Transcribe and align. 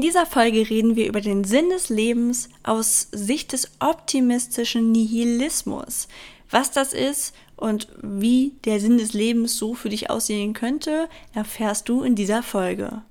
In 0.00 0.06
dieser 0.06 0.24
Folge 0.24 0.70
reden 0.70 0.96
wir 0.96 1.06
über 1.06 1.20
den 1.20 1.44
Sinn 1.44 1.68
des 1.68 1.90
Lebens 1.90 2.48
aus 2.62 3.08
Sicht 3.12 3.52
des 3.52 3.70
optimistischen 3.80 4.92
Nihilismus. 4.92 6.08
Was 6.48 6.70
das 6.70 6.94
ist 6.94 7.34
und 7.54 7.86
wie 8.00 8.54
der 8.64 8.80
Sinn 8.80 8.96
des 8.96 9.12
Lebens 9.12 9.58
so 9.58 9.74
für 9.74 9.90
dich 9.90 10.08
aussehen 10.08 10.54
könnte, 10.54 11.10
erfährst 11.34 11.90
du 11.90 12.02
in 12.02 12.14
dieser 12.14 12.42
Folge. 12.42 13.02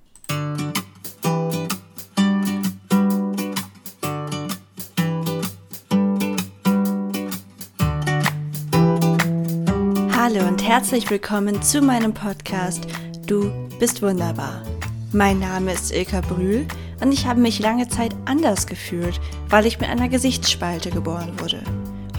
Hallo 10.12 10.48
und 10.48 10.68
herzlich 10.68 11.08
willkommen 11.12 11.62
zu 11.62 11.84
meinem 11.84 12.16
Podcast 12.16 12.88
Du 13.28 13.52
bist 13.78 14.02
wunderbar. 14.02 14.64
Mein 15.12 15.40
Name 15.40 15.74
ist 15.74 15.92
Ilka 15.92 16.22
Brühl 16.22 16.68
und 17.02 17.12
ich 17.12 17.26
habe 17.26 17.40
mich 17.40 17.60
lange 17.60 17.88
Zeit 17.88 18.16
anders 18.26 18.68
gefühlt, 18.68 19.20
weil 19.50 19.66
ich 19.66 19.80
mit 19.80 19.90
einer 19.90 20.10
Gesichtsspalte 20.10 20.90
geboren 20.90 21.40
wurde. 21.40 21.62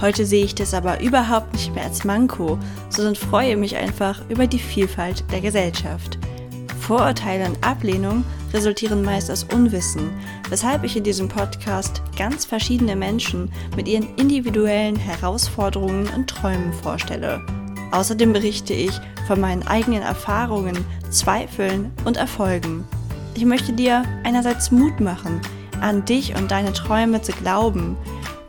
Heute 0.00 0.24
sehe 0.24 0.44
ich 0.44 0.54
das 0.54 0.72
aber 0.72 1.00
überhaupt 1.02 1.52
nicht 1.52 1.74
mehr 1.74 1.84
als 1.84 2.04
Manko, 2.04 2.58
sondern 2.88 3.16
freue 3.16 3.56
mich 3.56 3.76
einfach 3.76 4.22
über 4.30 4.46
die 4.46 4.58
Vielfalt 4.58 5.24
der 5.30 5.42
Gesellschaft. 5.42 6.18
Vorurteile 6.80 7.46
und 7.46 7.62
Ablehnung 7.62 8.24
resultieren 8.52 9.04
meist 9.04 9.30
aus 9.30 9.44
Unwissen, 9.44 10.10
weshalb 10.48 10.84
ich 10.84 10.96
in 10.96 11.04
diesem 11.04 11.28
Podcast 11.28 12.02
ganz 12.16 12.44
verschiedene 12.44 12.96
Menschen 12.96 13.52
mit 13.76 13.86
ihren 13.86 14.16
individuellen 14.16 14.96
Herausforderungen 14.96 16.08
und 16.16 16.28
Träumen 16.28 16.72
vorstelle. 16.72 17.44
Außerdem 17.92 18.32
berichte 18.32 18.72
ich 18.72 18.98
von 19.26 19.40
meinen 19.40 19.66
eigenen 19.66 20.02
Erfahrungen, 20.02 20.84
Zweifeln 21.10 21.92
und 22.04 22.16
Erfolgen. 22.16 22.84
Ich 23.40 23.46
möchte 23.46 23.72
dir 23.72 24.04
einerseits 24.22 24.70
Mut 24.70 25.00
machen, 25.00 25.40
an 25.80 26.04
dich 26.04 26.36
und 26.36 26.50
deine 26.50 26.74
Träume 26.74 27.22
zu 27.22 27.32
glauben 27.32 27.96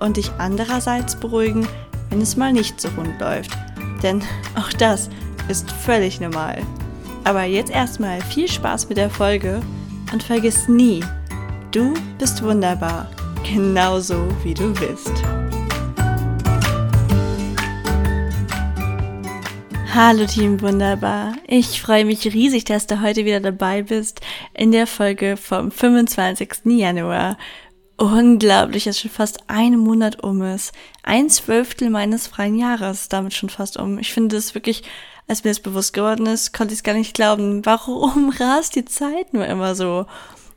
und 0.01 0.17
dich 0.17 0.29
andererseits 0.37 1.15
beruhigen, 1.15 1.65
wenn 2.09 2.19
es 2.19 2.35
mal 2.35 2.51
nicht 2.51 2.81
so 2.81 2.89
rund 2.97 3.17
läuft. 3.21 3.51
Denn 4.03 4.21
auch 4.59 4.67
das 4.73 5.09
ist 5.47 5.71
völlig 5.71 6.19
normal. 6.19 6.61
Aber 7.23 7.45
jetzt 7.45 7.71
erstmal 7.71 8.19
viel 8.19 8.49
Spaß 8.49 8.89
mit 8.89 8.97
der 8.97 9.09
Folge 9.09 9.61
und 10.11 10.23
vergiss 10.23 10.67
nie, 10.67 10.99
du 11.71 11.93
bist 12.17 12.43
wunderbar, 12.43 13.09
genauso 13.45 14.27
wie 14.43 14.53
du 14.53 14.73
bist. 14.73 15.23
Hallo 19.93 20.25
Team 20.25 20.61
Wunderbar. 20.61 21.33
Ich 21.47 21.81
freue 21.81 22.05
mich 22.05 22.23
riesig, 22.23 22.63
dass 22.63 22.87
du 22.87 23.01
heute 23.01 23.25
wieder 23.25 23.41
dabei 23.41 23.81
bist 23.81 24.21
in 24.53 24.71
der 24.71 24.87
Folge 24.87 25.35
vom 25.35 25.69
25. 25.69 26.59
Januar. 26.63 27.37
Unglaublich, 27.97 28.85
dass 28.85 29.01
schon 29.01 29.11
fast 29.11 29.39
ein 29.47 29.75
Monat 29.77 30.23
um 30.23 30.43
ist. 30.43 30.71
Ein 31.03 31.29
Zwölftel 31.29 31.89
meines 31.89 32.27
freien 32.27 32.55
Jahres 32.55 33.09
damit 33.09 33.33
schon 33.33 33.49
fast 33.49 33.75
um. 33.75 33.99
Ich 33.99 34.13
finde 34.13 34.37
es 34.37 34.55
wirklich, 34.55 34.83
als 35.27 35.43
mir 35.43 35.51
das 35.51 35.59
bewusst 35.59 35.91
geworden 35.91 36.25
ist, 36.25 36.53
konnte 36.53 36.73
ich 36.73 36.79
es 36.79 36.83
gar 36.83 36.95
nicht 36.95 37.13
glauben. 37.13 37.65
Warum 37.65 38.29
rast 38.39 38.77
die 38.77 38.85
Zeit 38.85 39.33
nur 39.33 39.45
immer 39.45 39.75
so? 39.75 40.05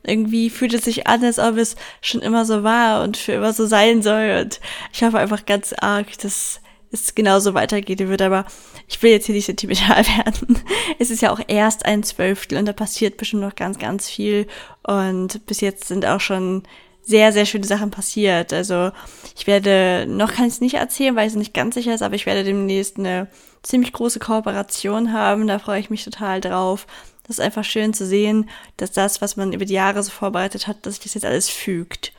Irgendwie 0.03 0.49
fühlt 0.49 0.73
es 0.73 0.85
sich 0.85 1.07
an, 1.07 1.25
als 1.25 1.39
ob 1.39 1.57
es 1.57 1.75
schon 1.99 2.21
immer 2.21 2.45
so 2.45 2.63
war 2.63 3.03
und 3.03 3.17
für 3.17 3.33
immer 3.33 3.51
so 3.51 3.65
sein 3.65 4.01
soll. 4.01 4.39
Und 4.41 4.61
ich 4.93 5.03
hoffe 5.03 5.19
einfach 5.19 5.45
ganz 5.45 5.73
arg, 5.77 6.17
dass 6.19 6.61
es 7.01 7.15
genauso 7.15 7.53
weitergehen 7.53 8.09
wird, 8.09 8.21
aber 8.21 8.45
ich 8.87 9.01
will 9.01 9.11
jetzt 9.11 9.25
hier 9.25 9.35
nicht 9.35 9.45
sentimental 9.45 10.05
werden. 10.17 10.59
Es 10.99 11.09
ist 11.09 11.21
ja 11.21 11.31
auch 11.31 11.39
erst 11.47 11.85
ein 11.85 12.03
Zwölftel 12.03 12.57
und 12.57 12.65
da 12.65 12.73
passiert 12.73 13.17
bestimmt 13.17 13.41
noch 13.41 13.55
ganz, 13.55 13.79
ganz 13.79 14.09
viel. 14.09 14.47
Und 14.83 15.45
bis 15.45 15.61
jetzt 15.61 15.87
sind 15.87 16.05
auch 16.05 16.21
schon 16.21 16.63
sehr, 17.01 17.31
sehr 17.31 17.45
schöne 17.45 17.65
Sachen 17.65 17.91
passiert. 17.91 18.51
Also 18.51 18.91
ich 19.35 19.47
werde, 19.47 20.05
noch 20.07 20.33
kann 20.33 20.47
ich 20.47 20.53
es 20.53 20.61
nicht 20.61 20.75
erzählen, 20.75 21.15
weil 21.15 21.27
es 21.27 21.35
nicht 21.35 21.53
ganz 21.53 21.75
sicher 21.75 21.93
ist, 21.93 22.01
aber 22.01 22.15
ich 22.15 22.25
werde 22.25 22.43
demnächst 22.43 22.97
eine 22.97 23.27
ziemlich 23.61 23.93
große 23.93 24.19
Kooperation 24.19 25.13
haben. 25.13 25.47
Da 25.47 25.59
freue 25.59 25.79
ich 25.79 25.89
mich 25.89 26.03
total 26.03 26.41
drauf. 26.41 26.87
Das 27.27 27.37
ist 27.37 27.45
einfach 27.45 27.63
schön 27.63 27.93
zu 27.93 28.05
sehen, 28.05 28.49
dass 28.77 28.91
das, 28.91 29.21
was 29.21 29.35
man 29.35 29.53
über 29.53 29.65
die 29.65 29.73
Jahre 29.73 30.01
so 30.03 30.11
vorbereitet 30.11 30.67
hat, 30.67 30.85
dass 30.85 30.95
sich 30.95 31.03
das 31.03 31.13
jetzt 31.15 31.25
alles 31.25 31.49
fügt. 31.49 32.11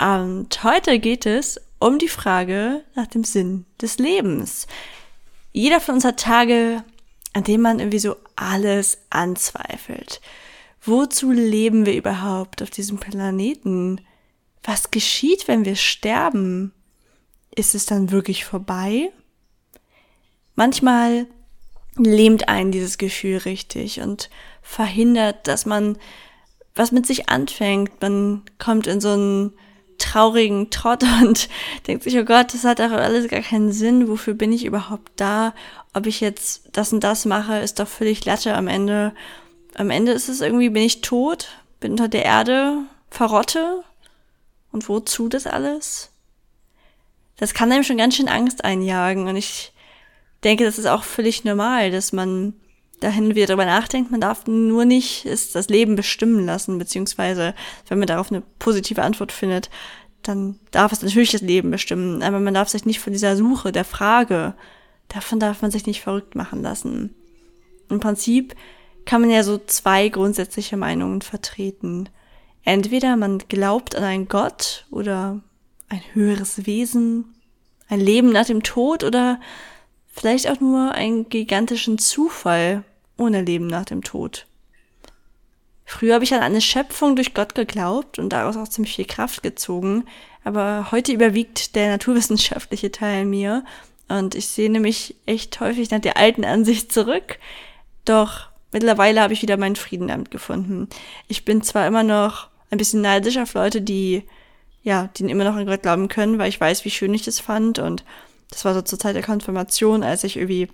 Und 0.00 0.62
heute 0.62 0.98
geht 1.00 1.26
es 1.26 1.60
um 1.78 1.98
die 1.98 2.08
Frage 2.08 2.84
nach 2.94 3.06
dem 3.06 3.24
Sinn 3.24 3.66
des 3.80 3.98
Lebens. 3.98 4.66
Jeder 5.52 5.80
von 5.80 5.96
uns 5.96 6.04
hat 6.04 6.20
Tage, 6.20 6.84
an 7.32 7.44
denen 7.44 7.62
man 7.62 7.78
irgendwie 7.78 7.98
so 7.98 8.16
alles 8.36 8.98
anzweifelt. 9.10 10.20
Wozu 10.82 11.30
leben 11.32 11.86
wir 11.86 11.94
überhaupt 11.94 12.62
auf 12.62 12.70
diesem 12.70 12.98
Planeten? 12.98 14.00
Was 14.62 14.90
geschieht, 14.90 15.48
wenn 15.48 15.64
wir 15.64 15.76
sterben? 15.76 16.72
Ist 17.54 17.74
es 17.74 17.86
dann 17.86 18.10
wirklich 18.10 18.44
vorbei? 18.44 19.10
Manchmal 20.54 21.26
lähmt 21.96 22.48
einen 22.48 22.72
dieses 22.72 22.98
Gefühl 22.98 23.38
richtig 23.38 24.00
und 24.00 24.30
verhindert, 24.62 25.46
dass 25.48 25.66
man 25.66 25.98
was 26.74 26.92
mit 26.92 27.06
sich 27.06 27.28
anfängt. 27.28 28.00
Man 28.00 28.42
kommt 28.58 28.86
in 28.86 29.00
so 29.00 29.10
einen 29.10 29.52
traurigen 29.98 30.70
Trott 30.70 31.02
und 31.22 31.48
denkt 31.86 32.04
sich, 32.04 32.16
oh 32.18 32.24
Gott, 32.24 32.54
das 32.54 32.64
hat 32.64 32.78
doch 32.78 32.90
alles 32.90 33.28
gar 33.28 33.40
keinen 33.40 33.72
Sinn. 33.72 34.08
Wofür 34.08 34.34
bin 34.34 34.52
ich 34.52 34.64
überhaupt 34.64 35.12
da? 35.16 35.54
Ob 35.92 36.06
ich 36.06 36.20
jetzt 36.20 36.68
das 36.72 36.92
und 36.92 37.04
das 37.04 37.24
mache, 37.24 37.58
ist 37.58 37.78
doch 37.78 37.88
völlig 37.88 38.24
Latte 38.24 38.54
am 38.54 38.68
Ende. 38.68 39.12
Am 39.74 39.90
Ende 39.90 40.12
ist 40.12 40.28
es 40.28 40.40
irgendwie, 40.40 40.70
bin 40.70 40.82
ich 40.82 41.02
tot, 41.02 41.48
bin 41.80 41.92
unter 41.92 42.08
der 42.08 42.24
Erde, 42.24 42.78
verrotte. 43.10 43.82
Und 44.72 44.88
wozu 44.88 45.28
das 45.28 45.46
alles? 45.46 46.10
Das 47.36 47.54
kann 47.54 47.72
einem 47.72 47.84
schon 47.84 47.98
ganz 47.98 48.16
schön 48.16 48.28
Angst 48.28 48.64
einjagen. 48.64 49.28
Und 49.28 49.36
ich 49.36 49.72
denke, 50.44 50.64
das 50.64 50.78
ist 50.78 50.86
auch 50.86 51.04
völlig 51.04 51.44
normal, 51.44 51.90
dass 51.90 52.12
man 52.12 52.54
dahin 53.00 53.34
wieder 53.34 53.46
darüber 53.46 53.64
nachdenkt, 53.64 54.10
man 54.10 54.20
darf 54.20 54.46
nur 54.46 54.84
nicht 54.84 55.24
ist 55.24 55.54
das 55.54 55.68
Leben 55.68 55.96
bestimmen 55.96 56.46
lassen, 56.46 56.78
beziehungsweise 56.78 57.54
wenn 57.88 57.98
man 57.98 58.08
darauf 58.08 58.30
eine 58.30 58.42
positive 58.58 59.02
Antwort 59.02 59.32
findet, 59.32 59.70
dann 60.22 60.58
darf 60.70 60.92
es 60.92 61.02
natürlich 61.02 61.32
das 61.32 61.40
Leben 61.40 61.70
bestimmen, 61.70 62.22
aber 62.22 62.40
man 62.40 62.54
darf 62.54 62.68
sich 62.68 62.84
nicht 62.84 63.00
von 63.00 63.12
dieser 63.12 63.36
Suche, 63.36 63.72
der 63.72 63.84
Frage, 63.84 64.54
davon 65.08 65.40
darf 65.40 65.62
man 65.62 65.70
sich 65.70 65.86
nicht 65.86 66.02
verrückt 66.02 66.34
machen 66.34 66.62
lassen. 66.62 67.14
Im 67.88 68.00
Prinzip 68.00 68.54
kann 69.04 69.22
man 69.22 69.30
ja 69.30 69.42
so 69.42 69.58
zwei 69.58 70.08
grundsätzliche 70.08 70.76
Meinungen 70.76 71.22
vertreten. 71.22 72.08
Entweder 72.64 73.16
man 73.16 73.38
glaubt 73.48 73.96
an 73.96 74.04
einen 74.04 74.28
Gott 74.28 74.86
oder 74.90 75.40
ein 75.88 76.02
höheres 76.12 76.66
Wesen, 76.66 77.34
ein 77.88 78.00
Leben 78.00 78.30
nach 78.30 78.44
dem 78.44 78.62
Tod 78.62 79.04
oder 79.04 79.40
vielleicht 80.08 80.50
auch 80.50 80.60
nur 80.60 80.92
einen 80.92 81.30
gigantischen 81.30 81.96
Zufall, 81.96 82.84
ohne 83.18 83.42
Leben 83.42 83.66
nach 83.66 83.84
dem 83.84 84.02
Tod. 84.02 84.46
Früher 85.84 86.14
habe 86.14 86.24
ich 86.24 86.34
an 86.34 86.40
eine 86.40 86.60
Schöpfung 86.60 87.16
durch 87.16 87.34
Gott 87.34 87.54
geglaubt 87.54 88.18
und 88.18 88.30
daraus 88.30 88.56
auch 88.56 88.68
ziemlich 88.68 88.96
viel 88.96 89.06
Kraft 89.06 89.42
gezogen, 89.42 90.04
aber 90.44 90.88
heute 90.90 91.12
überwiegt 91.12 91.74
der 91.76 91.90
naturwissenschaftliche 91.90 92.92
Teil 92.92 93.24
mir 93.24 93.64
und 94.08 94.34
ich 94.34 94.48
sehe 94.48 94.70
nämlich 94.70 95.16
echt 95.26 95.60
häufig 95.60 95.90
nach 95.90 96.00
der 96.00 96.16
alten 96.16 96.44
Ansicht 96.44 96.92
zurück, 96.92 97.38
doch 98.04 98.48
mittlerweile 98.70 99.20
habe 99.20 99.32
ich 99.32 99.42
wieder 99.42 99.56
meinen 99.56 99.76
Frieden 99.76 100.08
damit 100.08 100.30
gefunden. 100.30 100.88
Ich 101.26 101.44
bin 101.44 101.62
zwar 101.62 101.86
immer 101.86 102.02
noch 102.02 102.48
ein 102.70 102.78
bisschen 102.78 103.00
neidisch 103.00 103.38
auf 103.38 103.54
Leute, 103.54 103.80
die 103.80 104.24
ja, 104.82 105.08
die 105.16 105.24
immer 105.24 105.44
noch 105.44 105.56
an 105.56 105.66
Gott 105.66 105.82
glauben 105.82 106.08
können, 106.08 106.38
weil 106.38 106.48
ich 106.48 106.60
weiß, 106.60 106.84
wie 106.84 106.90
schön 106.90 107.12
ich 107.12 107.22
das 107.22 107.40
fand 107.40 107.78
und 107.78 108.04
das 108.50 108.64
war 108.64 108.74
so 108.74 108.82
zur 108.82 108.98
Zeit 108.98 109.16
der 109.16 109.22
Konfirmation, 109.22 110.02
als 110.02 110.24
ich 110.24 110.36
irgendwie 110.36 110.68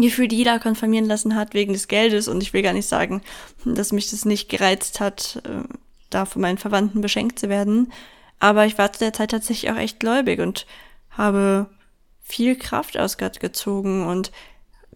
gefühlt 0.00 0.32
jeder 0.32 0.58
konfirmieren 0.58 1.06
lassen 1.06 1.34
hat 1.34 1.54
wegen 1.54 1.72
des 1.72 1.88
Geldes 1.88 2.28
und 2.28 2.42
ich 2.42 2.52
will 2.52 2.62
gar 2.62 2.72
nicht 2.72 2.88
sagen, 2.88 3.22
dass 3.64 3.92
mich 3.92 4.10
das 4.10 4.24
nicht 4.24 4.48
gereizt 4.48 5.00
hat, 5.00 5.42
äh, 5.44 5.62
da 6.10 6.24
von 6.24 6.42
meinen 6.42 6.58
Verwandten 6.58 7.00
beschenkt 7.00 7.38
zu 7.38 7.48
werden. 7.48 7.92
Aber 8.40 8.66
ich 8.66 8.78
war 8.78 8.92
zu 8.92 9.00
der 9.00 9.12
Zeit 9.12 9.30
tatsächlich 9.30 9.70
auch 9.70 9.76
echt 9.76 10.00
gläubig 10.00 10.40
und 10.40 10.66
habe 11.10 11.66
viel 12.22 12.56
Kraft 12.56 12.98
aus 12.98 13.18
Gott 13.18 13.40
gezogen 13.40 14.06
und 14.06 14.30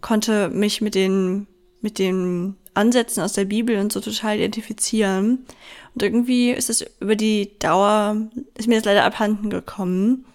konnte 0.01 0.49
mich 0.49 0.81
mit 0.81 0.95
den, 0.95 1.47
mit 1.81 1.99
den 1.99 2.55
Ansätzen 2.73 3.21
aus 3.21 3.33
der 3.33 3.45
Bibel 3.45 3.77
und 3.79 3.91
so 3.91 3.99
total 3.99 4.37
identifizieren. 4.37 5.45
Und 5.93 6.03
irgendwie 6.03 6.51
ist 6.51 6.69
es 6.69 6.85
über 6.99 7.15
die 7.15 7.57
Dauer, 7.59 8.17
ist 8.57 8.67
mir 8.67 8.75
das 8.75 8.85
leider 8.85 9.03
abhanden 9.03 9.49
gekommen 9.49 10.25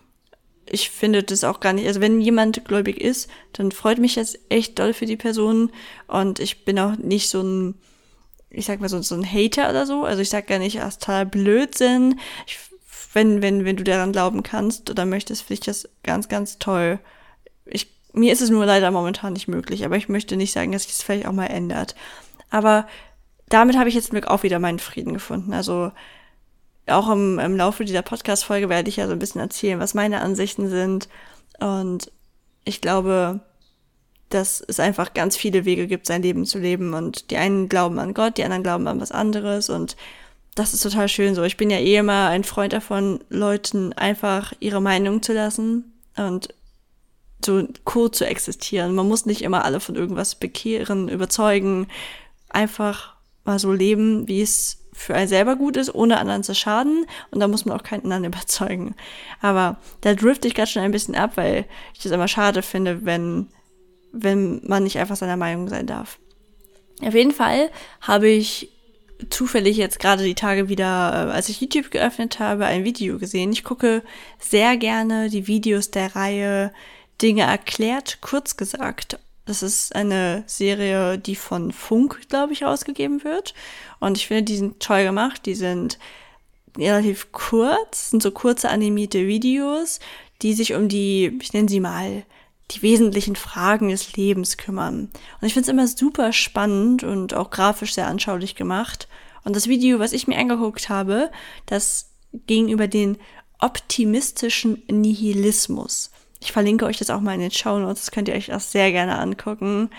ich 0.71 0.91
finde 0.91 1.23
das 1.23 1.45
auch 1.45 1.61
gar 1.61 1.73
nicht, 1.73 1.87
also 1.87 2.01
wenn 2.01 2.21
jemand 2.21 2.65
gläubig 2.65 3.01
ist, 3.01 3.29
dann 3.53 3.73
freut 3.73 3.99
mich 3.99 4.15
das 4.15 4.39
echt 4.49 4.79
doll 4.79 4.93
für 4.93 5.07
die 5.07 5.17
Person 5.17 5.71
und 6.07 6.41
ich 6.41 6.65
bin 6.65 6.79
auch 6.79 6.97
nicht 6.97 7.29
so 7.29 7.43
ein, 7.43 7.75
ich 8.51 8.67
sag 8.67 8.81
mal 8.81 8.89
so, 8.89 9.01
so 9.03 9.15
ein 9.15 9.25
Hater 9.25 9.71
oder 9.71 9.87
so, 9.87 10.05
also 10.05 10.23
ich 10.23 10.31
sag 10.31 10.47
gar 10.47 10.59
nicht, 10.59 10.79
total 10.79 11.27
Blödsinn, 11.27 12.19
ich, 12.47 12.59
wenn, 13.15 13.43
wenn, 13.43 13.65
wenn 13.65 13.77
du 13.77 13.85
daran 13.85 14.13
glauben 14.13 14.43
kannst 14.43 14.91
oder 14.91 15.07
möchtest, 15.07 15.43
finde 15.43 15.55
ich 15.55 15.61
das 15.61 15.89
ganz, 16.03 16.29
ganz 16.29 16.59
toll. 16.59 16.99
Ich, 17.65 17.91
mir 18.13 18.33
ist 18.33 18.43
es 18.43 18.51
nur 18.51 18.67
leider 18.67 18.91
momentan 18.91 19.33
nicht 19.33 19.49
möglich, 19.49 19.85
aber 19.85 19.97
ich 19.97 20.09
möchte 20.09 20.37
nicht 20.37 20.53
sagen, 20.53 20.73
dass 20.73 20.83
sich 20.83 20.93
das 20.93 21.03
vielleicht 21.03 21.27
auch 21.27 21.33
mal 21.33 21.47
ändert. 21.47 21.95
Aber 22.51 22.87
damit 23.49 23.77
habe 23.77 23.89
ich 23.89 23.95
jetzt 23.95 24.15
auch 24.27 24.43
wieder 24.43 24.59
meinen 24.59 24.79
Frieden 24.79 25.15
gefunden. 25.15 25.53
Also 25.53 25.91
auch 26.91 27.11
im, 27.11 27.39
im 27.39 27.57
Laufe 27.57 27.85
dieser 27.85 28.03
Podcast-Folge 28.03 28.69
werde 28.69 28.89
ich 28.89 28.97
ja 28.97 29.07
so 29.07 29.13
ein 29.13 29.19
bisschen 29.19 29.41
erzählen, 29.41 29.81
was 29.81 29.95
meine 29.95 30.21
Ansichten 30.21 30.69
sind. 30.69 31.09
Und 31.61 32.11
ich 32.65 32.81
glaube, 32.81 33.41
dass 34.29 34.61
es 34.61 34.79
einfach 34.79 35.15
ganz 35.15 35.37
viele 35.37 35.65
Wege 35.65 35.87
gibt, 35.87 36.07
sein 36.07 36.23
Leben 36.23 36.45
zu 36.45 36.59
leben. 36.59 36.95
Und 36.95 37.31
die 37.31 37.37
einen 37.37 37.69
glauben 37.69 37.99
an 37.99 38.15
Gott, 38.15 38.37
die 38.37 38.45
anderen 38.45 38.63
glauben 38.63 38.87
an 38.87 39.01
was 39.01 39.13
anderes. 39.13 39.71
Und 39.71 39.97
das 40.55 40.75
ist 40.75 40.83
total 40.83 41.09
schön 41.09 41.35
so. 41.35 41.43
Ich 41.45 41.57
bin 41.57 41.71
ja 41.71 41.79
eh 41.79 41.97
immer 41.97 42.29
ein 42.29 42.45
Freund 42.45 42.73
davon, 42.73 43.21
Leuten 43.29 43.93
einfach 43.95 44.53
ihre 44.61 44.83
Meinung 44.83 45.23
zu 45.23 45.33
lassen 45.33 45.93
und 46.17 46.49
so 47.45 47.67
kurz 47.85 48.19
zu 48.19 48.27
existieren. 48.27 48.95
Man 48.95 49.09
muss 49.09 49.25
nicht 49.25 49.43
immer 49.43 49.65
alle 49.65 49.81
von 49.81 49.95
irgendwas 49.95 50.35
bekehren, 50.35 51.09
überzeugen. 51.09 51.87
Einfach 52.49 53.15
mal 53.45 53.59
so 53.59 53.73
leben, 53.73 54.27
wie 54.27 54.43
es 54.43 54.88
für 54.99 55.15
einen 55.15 55.29
selber 55.29 55.57
gut 55.57 55.77
ist, 55.77 55.95
ohne 55.95 56.19
anderen 56.19 56.43
zu 56.43 56.55
schaden. 56.55 57.07
Und 57.31 57.41
da 57.41 57.49
muss 57.49 57.65
man 57.65 57.79
auch 57.79 57.85
keinen 57.85 58.05
anderen 58.05 58.25
überzeugen. 58.33 58.95
Aber 59.41 59.79
da 60.01 60.15
drifte 60.15 60.49
ich 60.49 60.55
gerade 60.55 60.71
schon 60.71 60.83
ein 60.83 60.93
bisschen 60.93 61.15
ab, 61.15 61.33
weil 61.37 61.67
ich 61.95 62.01
das 62.01 62.13
immer 62.13 62.29
schade 62.29 62.63
finde, 62.63 63.05
wenn, 63.05 63.49
wenn 64.13 64.61
man 64.65 64.83
nicht 64.83 64.99
einfach 64.99 65.17
seiner 65.17 65.37
Meinung 65.37 65.69
sein 65.69 65.87
darf. 65.87 66.19
Auf 67.03 67.15
jeden 67.15 67.33
Fall 67.33 67.71
habe 68.01 68.29
ich 68.29 68.71
zufällig 69.31 69.77
jetzt 69.77 69.99
gerade 69.99 70.25
die 70.25 70.35
Tage 70.35 70.69
wieder, 70.69 71.29
äh, 71.29 71.33
als 71.33 71.49
ich 71.49 71.61
YouTube 71.61 71.91
geöffnet 71.91 72.39
habe, 72.39 72.67
ein 72.67 72.85
Video 72.85 73.19
gesehen. 73.19 73.53
Ich 73.53 73.65
gucke 73.65 74.03
sehr 74.39 74.77
gerne 74.77 75.29
die 75.29 75.47
Videos 75.47 75.91
der 75.91 76.15
Reihe 76.15 76.73
Dinge 77.21 77.43
erklärt, 77.43 78.19
kurz 78.21 78.57
gesagt. 78.57 79.19
Das 79.45 79.63
ist 79.63 79.97
eine 79.97 80.45
Serie, 80.47 81.19
die 81.19 81.35
von 81.35 81.73
Funk, 81.73 82.29
glaube 82.29 82.53
ich, 82.53 82.65
rausgegeben 82.65 83.25
wird. 83.25 83.55
Und 84.01 84.17
ich 84.17 84.27
finde, 84.27 84.45
die 84.45 84.57
sind 84.57 84.81
toll 84.81 85.05
gemacht. 85.05 85.47
Die 85.47 85.55
sind 85.55 85.99
relativ 86.77 87.33
kurz, 87.33 88.11
sind 88.11 88.23
so 88.23 88.31
kurze 88.31 88.69
animierte 88.69 89.27
Videos, 89.27 90.01
die 90.43 90.53
sich 90.53 90.75
um 90.75 90.89
die, 90.89 91.39
ich 91.41 91.53
nenne 91.53 91.69
sie 91.69 91.81
mal, 91.81 92.25
die 92.71 92.83
wesentlichen 92.83 93.37
Fragen 93.37 93.89
des 93.89 94.15
Lebens 94.17 94.57
kümmern. 94.57 95.11
Und 95.41 95.47
ich 95.47 95.55
finde 95.55 95.69
es 95.69 95.73
immer 95.73 95.89
super 95.89 96.33
spannend 96.33 97.03
und 97.03 97.35
auch 97.35 97.51
grafisch 97.51 97.95
sehr 97.95 98.07
anschaulich 98.07 98.55
gemacht. 98.55 99.09
Und 99.45 99.57
das 99.57 99.69
Video, 99.69 99.99
was 99.99 100.13
ich 100.13 100.29
mir 100.29 100.39
angeguckt 100.39 100.89
habe, 100.89 101.31
das 101.67 102.11
ging 102.47 102.69
über 102.69 102.87
den 102.87 103.17
optimistischen 103.59 104.83
Nihilismus. 104.89 106.11
Ich 106.41 106.53
verlinke 106.53 106.85
euch 106.85 106.99
das 106.99 107.11
auch 107.11 107.21
mal 107.21 107.35
in 107.35 107.41
den 107.41 107.51
Show 107.51 107.79
Notes, 107.79 108.03
das 108.03 108.11
könnt 108.11 108.29
ihr 108.29 108.35
euch 108.35 108.53
auch 108.53 108.61
sehr 108.61 108.93
gerne 108.93 109.19
angucken. 109.19 109.91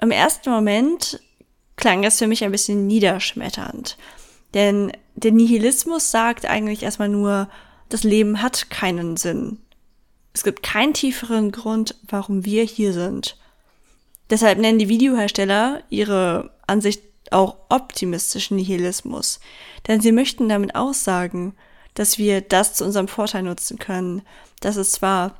Im 0.00 0.10
ersten 0.10 0.50
Moment 0.50 1.20
klang 1.76 2.02
das 2.02 2.18
für 2.18 2.26
mich 2.26 2.44
ein 2.44 2.52
bisschen 2.52 2.86
niederschmetternd. 2.86 3.96
Denn 4.54 4.92
der 5.14 5.32
Nihilismus 5.32 6.10
sagt 6.10 6.46
eigentlich 6.46 6.82
erstmal 6.82 7.08
nur, 7.08 7.48
das 7.88 8.04
Leben 8.04 8.42
hat 8.42 8.70
keinen 8.70 9.16
Sinn. 9.16 9.58
Es 10.32 10.44
gibt 10.44 10.62
keinen 10.62 10.94
tieferen 10.94 11.52
Grund, 11.52 11.94
warum 12.08 12.44
wir 12.44 12.64
hier 12.64 12.92
sind. 12.92 13.36
Deshalb 14.28 14.58
nennen 14.58 14.78
die 14.78 14.88
Videohersteller 14.88 15.82
ihre 15.88 16.50
Ansicht 16.66 17.02
auch 17.30 17.56
optimistischen 17.68 18.56
Nihilismus. 18.56 19.40
Denn 19.86 20.00
sie 20.00 20.12
möchten 20.12 20.48
damit 20.48 20.74
aussagen, 20.74 21.54
dass 21.94 22.18
wir 22.18 22.40
das 22.40 22.74
zu 22.74 22.84
unserem 22.84 23.08
Vorteil 23.08 23.42
nutzen 23.42 23.78
können, 23.78 24.22
dass 24.60 24.76
es 24.76 24.92
zwar 24.92 25.36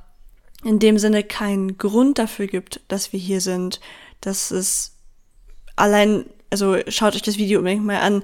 in 0.65 0.79
dem 0.79 0.99
Sinne 0.99 1.23
keinen 1.23 1.79
Grund 1.79 2.19
dafür 2.19 2.47
gibt, 2.47 2.81
dass 2.88 3.12
wir 3.12 3.21
hier 3.21 3.41
sind, 3.41 3.81
dass 4.21 4.50
es 4.50 4.95
allein, 5.76 6.25
also 6.50 6.78
schaut 6.88 7.14
euch 7.14 7.23
das 7.23 7.38
Video 7.38 7.58
unbedingt 7.58 7.84
mal 7.84 8.00
an, 8.00 8.23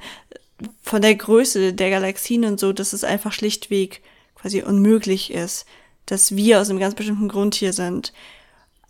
von 0.83 1.03
der 1.03 1.15
Größe 1.15 1.73
der 1.73 1.91
Galaxien 1.91 2.45
und 2.45 2.61
so, 2.61 2.73
dass 2.73 2.93
es 2.93 3.05
einfach 3.05 3.33
schlichtweg 3.33 4.03
quasi 4.35 4.63
unmöglich 4.63 5.33
ist, 5.33 5.67
dass 6.07 6.37
wir 6.37 6.61
aus 6.61 6.71
einem 6.71 6.79
ganz 6.81 6.95
bestimmten 6.95 7.29
Grund 7.29 7.55
hier 7.55 7.73
sind. 7.73 8.13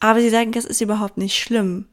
Aber 0.01 0.21
sie 0.21 0.31
sagen, 0.31 0.53
das 0.53 0.65
ist 0.65 0.81
überhaupt 0.81 1.19
nicht 1.19 1.39
schlimm. 1.39 1.87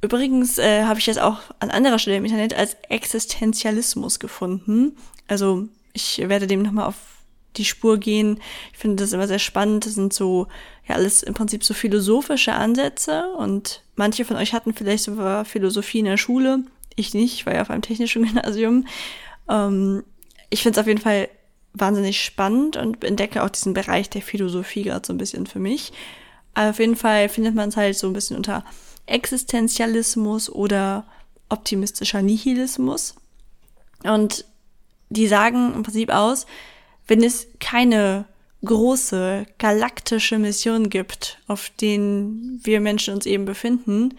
Übrigens 0.00 0.58
äh, 0.58 0.84
habe 0.84 0.98
ich 0.98 1.06
das 1.06 1.18
auch 1.18 1.40
an 1.58 1.70
anderer 1.70 1.98
Stelle 1.98 2.16
im 2.16 2.24
Internet 2.24 2.54
als 2.54 2.76
Existenzialismus 2.88 4.18
gefunden. 4.18 4.96
Also 5.26 5.68
ich 5.92 6.18
werde 6.18 6.46
dem 6.46 6.62
nochmal 6.62 6.86
auf 6.86 6.96
die 7.56 7.64
Spur 7.64 7.98
gehen. 7.98 8.40
Ich 8.72 8.78
finde 8.78 9.02
das 9.02 9.12
immer 9.12 9.26
sehr 9.26 9.40
spannend. 9.40 9.86
Das 9.86 9.94
sind 9.94 10.12
so, 10.12 10.46
ja, 10.88 10.94
alles 10.94 11.22
im 11.22 11.34
Prinzip 11.34 11.64
so 11.64 11.74
philosophische 11.74 12.54
Ansätze 12.54 13.32
und 13.36 13.82
manche 13.98 14.24
von 14.24 14.36
euch 14.36 14.54
hatten 14.54 14.72
vielleicht 14.72 15.04
sogar 15.04 15.44
Philosophie 15.44 15.98
in 15.98 16.06
der 16.06 16.16
Schule. 16.16 16.60
Ich 16.94 17.14
nicht, 17.14 17.34
ich 17.34 17.46
war 17.46 17.54
ja 17.54 17.62
auf 17.62 17.70
einem 17.70 17.82
technischen 17.82 18.22
Gymnasium. 18.24 18.86
Ähm, 19.48 20.04
ich 20.50 20.62
finde 20.62 20.78
es 20.78 20.82
auf 20.82 20.86
jeden 20.86 21.00
Fall 21.00 21.28
wahnsinnig 21.74 22.24
spannend 22.24 22.76
und 22.76 23.04
entdecke 23.04 23.42
auch 23.42 23.50
diesen 23.50 23.74
Bereich 23.74 24.08
der 24.08 24.22
Philosophie 24.22 24.84
gerade 24.84 25.06
so 25.06 25.12
ein 25.12 25.18
bisschen 25.18 25.46
für 25.46 25.58
mich. 25.58 25.92
Aber 26.54 26.70
auf 26.70 26.78
jeden 26.78 26.96
Fall 26.96 27.28
findet 27.28 27.54
man 27.54 27.68
es 27.68 27.76
halt 27.76 27.96
so 27.96 28.06
ein 28.06 28.12
bisschen 28.12 28.36
unter 28.36 28.64
Existenzialismus 29.06 30.48
oder 30.50 31.04
optimistischer 31.48 32.22
Nihilismus. 32.22 33.16
Und 34.04 34.44
die 35.10 35.26
sagen 35.26 35.74
im 35.74 35.82
Prinzip 35.82 36.10
aus, 36.10 36.46
wenn 37.06 37.22
es 37.22 37.48
keine 37.58 38.26
große 38.64 39.46
galaktische 39.58 40.38
Mission 40.38 40.90
gibt, 40.90 41.38
auf 41.46 41.70
denen 41.80 42.60
wir 42.62 42.80
Menschen 42.80 43.14
uns 43.14 43.26
eben 43.26 43.44
befinden, 43.44 44.18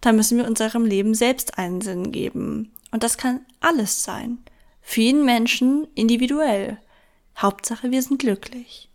dann 0.00 0.16
müssen 0.16 0.38
wir 0.38 0.46
unserem 0.46 0.84
Leben 0.84 1.14
selbst 1.14 1.58
einen 1.58 1.80
Sinn 1.80 2.12
geben. 2.12 2.72
Und 2.90 3.02
das 3.02 3.18
kann 3.18 3.40
alles 3.60 4.02
sein. 4.02 4.38
Für 4.82 5.00
jeden 5.02 5.24
Menschen 5.24 5.86
individuell. 5.94 6.78
Hauptsache, 7.38 7.90
wir 7.90 8.02
sind 8.02 8.18
glücklich. 8.18 8.88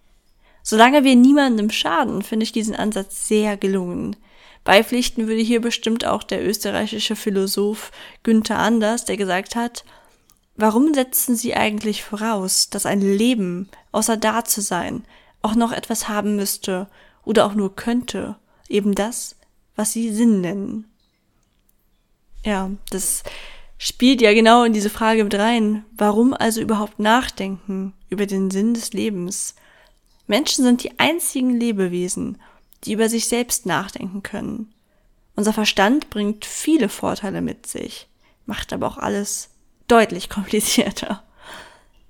Solange 0.61 1.03
wir 1.03 1.15
niemandem 1.15 1.69
schaden, 1.69 2.21
finde 2.21 2.43
ich 2.43 2.51
diesen 2.51 2.75
Ansatz 2.75 3.27
sehr 3.27 3.55
gelungen. 3.55 4.15
Beipflichten 4.63 5.27
würde 5.27 5.41
hier 5.41 5.61
bestimmt 5.61 6.05
auch 6.05 6.23
der 6.23 6.43
österreichische 6.43 7.15
Philosoph 7.15 7.91
Günther 8.23 8.57
Anders, 8.57 9.05
der 9.05 9.15
gesagt 9.15 9.55
hat, 9.55 9.85
warum 10.55 10.93
setzen 10.93 11.35
Sie 11.35 11.53
eigentlich 11.53 12.03
voraus, 12.03 12.71
dass 12.71 12.87
ein 12.87 13.01
Leben, 13.01 13.69
außer 13.95 14.17
da 14.17 14.43
zu 14.43 14.61
sein, 14.61 15.05
auch 15.41 15.55
noch 15.55 15.71
etwas 15.71 16.09
haben 16.09 16.35
müsste 16.35 16.87
oder 17.23 17.45
auch 17.45 17.55
nur 17.55 17.75
könnte, 17.75 18.35
eben 18.67 18.93
das, 18.93 19.37
was 19.75 19.93
Sie 19.93 20.13
Sinn 20.13 20.41
nennen? 20.41 20.85
Ja, 22.43 22.69
das 22.89 23.23
spielt 23.77 24.21
ja 24.21 24.33
genau 24.33 24.63
in 24.63 24.73
diese 24.73 24.89
Frage 24.89 25.23
mit 25.23 25.35
rein. 25.35 25.85
Warum 25.95 26.33
also 26.33 26.61
überhaupt 26.61 26.99
nachdenken 26.99 27.93
über 28.09 28.25
den 28.25 28.51
Sinn 28.51 28.73
des 28.73 28.93
Lebens? 28.93 29.55
Menschen 30.27 30.63
sind 30.63 30.83
die 30.83 30.99
einzigen 30.99 31.51
Lebewesen, 31.57 32.37
die 32.83 32.93
über 32.93 33.09
sich 33.09 33.27
selbst 33.27 33.65
nachdenken 33.65 34.23
können. 34.23 34.73
Unser 35.35 35.53
Verstand 35.53 36.09
bringt 36.09 36.45
viele 36.45 36.89
Vorteile 36.89 37.41
mit 37.41 37.65
sich, 37.65 38.07
macht 38.45 38.73
aber 38.73 38.87
auch 38.87 38.97
alles 38.97 39.49
deutlich 39.87 40.29
komplizierter. 40.29 41.24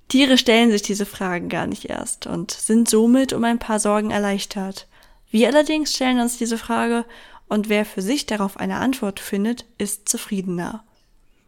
Tiere 0.08 0.38
stellen 0.38 0.70
sich 0.70 0.82
diese 0.82 1.06
Fragen 1.06 1.48
gar 1.48 1.66
nicht 1.66 1.86
erst 1.86 2.26
und 2.26 2.52
sind 2.52 2.88
somit 2.88 3.32
um 3.32 3.42
ein 3.44 3.58
paar 3.58 3.80
Sorgen 3.80 4.10
erleichtert. 4.10 4.86
Wir 5.30 5.48
allerdings 5.48 5.92
stellen 5.92 6.20
uns 6.20 6.38
diese 6.38 6.58
Frage 6.58 7.04
und 7.48 7.68
wer 7.68 7.84
für 7.84 8.02
sich 8.02 8.26
darauf 8.26 8.56
eine 8.56 8.76
Antwort 8.76 9.20
findet, 9.20 9.64
ist 9.78 10.08
zufriedener. 10.08 10.84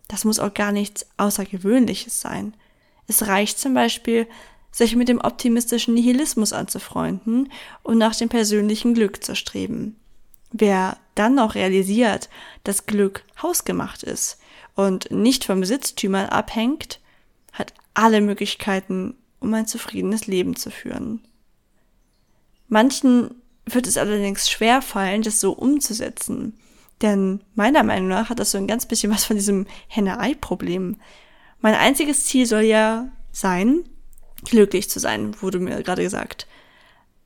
Das 0.08 0.24
muss 0.24 0.40
auch 0.40 0.54
gar 0.54 0.72
nichts 0.72 1.06
Außergewöhnliches 1.18 2.20
sein. 2.20 2.54
Es 3.06 3.26
reicht 3.26 3.58
zum 3.58 3.74
Beispiel, 3.74 4.26
sich 4.70 4.96
mit 4.96 5.08
dem 5.08 5.20
optimistischen 5.20 5.94
Nihilismus 5.94 6.52
anzufreunden 6.52 7.50
und 7.82 7.98
nach 7.98 8.14
dem 8.14 8.28
persönlichen 8.28 8.94
Glück 8.94 9.24
zu 9.24 9.34
streben. 9.34 9.96
Wer 10.50 10.96
dann 11.14 11.34
noch 11.34 11.54
realisiert, 11.54 12.28
dass 12.64 12.86
Glück 12.86 13.24
hausgemacht 13.42 14.02
ist 14.02 14.38
und 14.74 15.10
nicht 15.10 15.44
von 15.44 15.60
Besitztümern 15.60 16.26
abhängt, 16.26 17.00
hat 17.58 17.74
alle 17.94 18.20
Möglichkeiten, 18.20 19.14
um 19.40 19.52
ein 19.54 19.66
zufriedenes 19.66 20.26
Leben 20.26 20.56
zu 20.56 20.70
führen. 20.70 21.20
Manchen 22.68 23.30
wird 23.66 23.86
es 23.86 23.98
allerdings 23.98 24.48
schwer 24.50 24.82
fallen, 24.82 25.22
das 25.22 25.40
so 25.40 25.52
umzusetzen. 25.52 26.58
Denn 27.02 27.40
meiner 27.54 27.82
Meinung 27.82 28.08
nach 28.08 28.28
hat 28.28 28.38
das 28.38 28.50
so 28.50 28.58
ein 28.58 28.66
ganz 28.66 28.86
bisschen 28.86 29.12
was 29.12 29.24
von 29.24 29.36
diesem 29.36 29.66
Henne-Ei-Problem. 29.88 30.96
Mein 31.60 31.74
einziges 31.74 32.24
Ziel 32.24 32.46
soll 32.46 32.62
ja 32.62 33.08
sein, 33.30 33.84
glücklich 34.44 34.90
zu 34.90 34.98
sein, 34.98 35.40
wurde 35.40 35.58
mir 35.58 35.82
gerade 35.82 36.02
gesagt. 36.02 36.46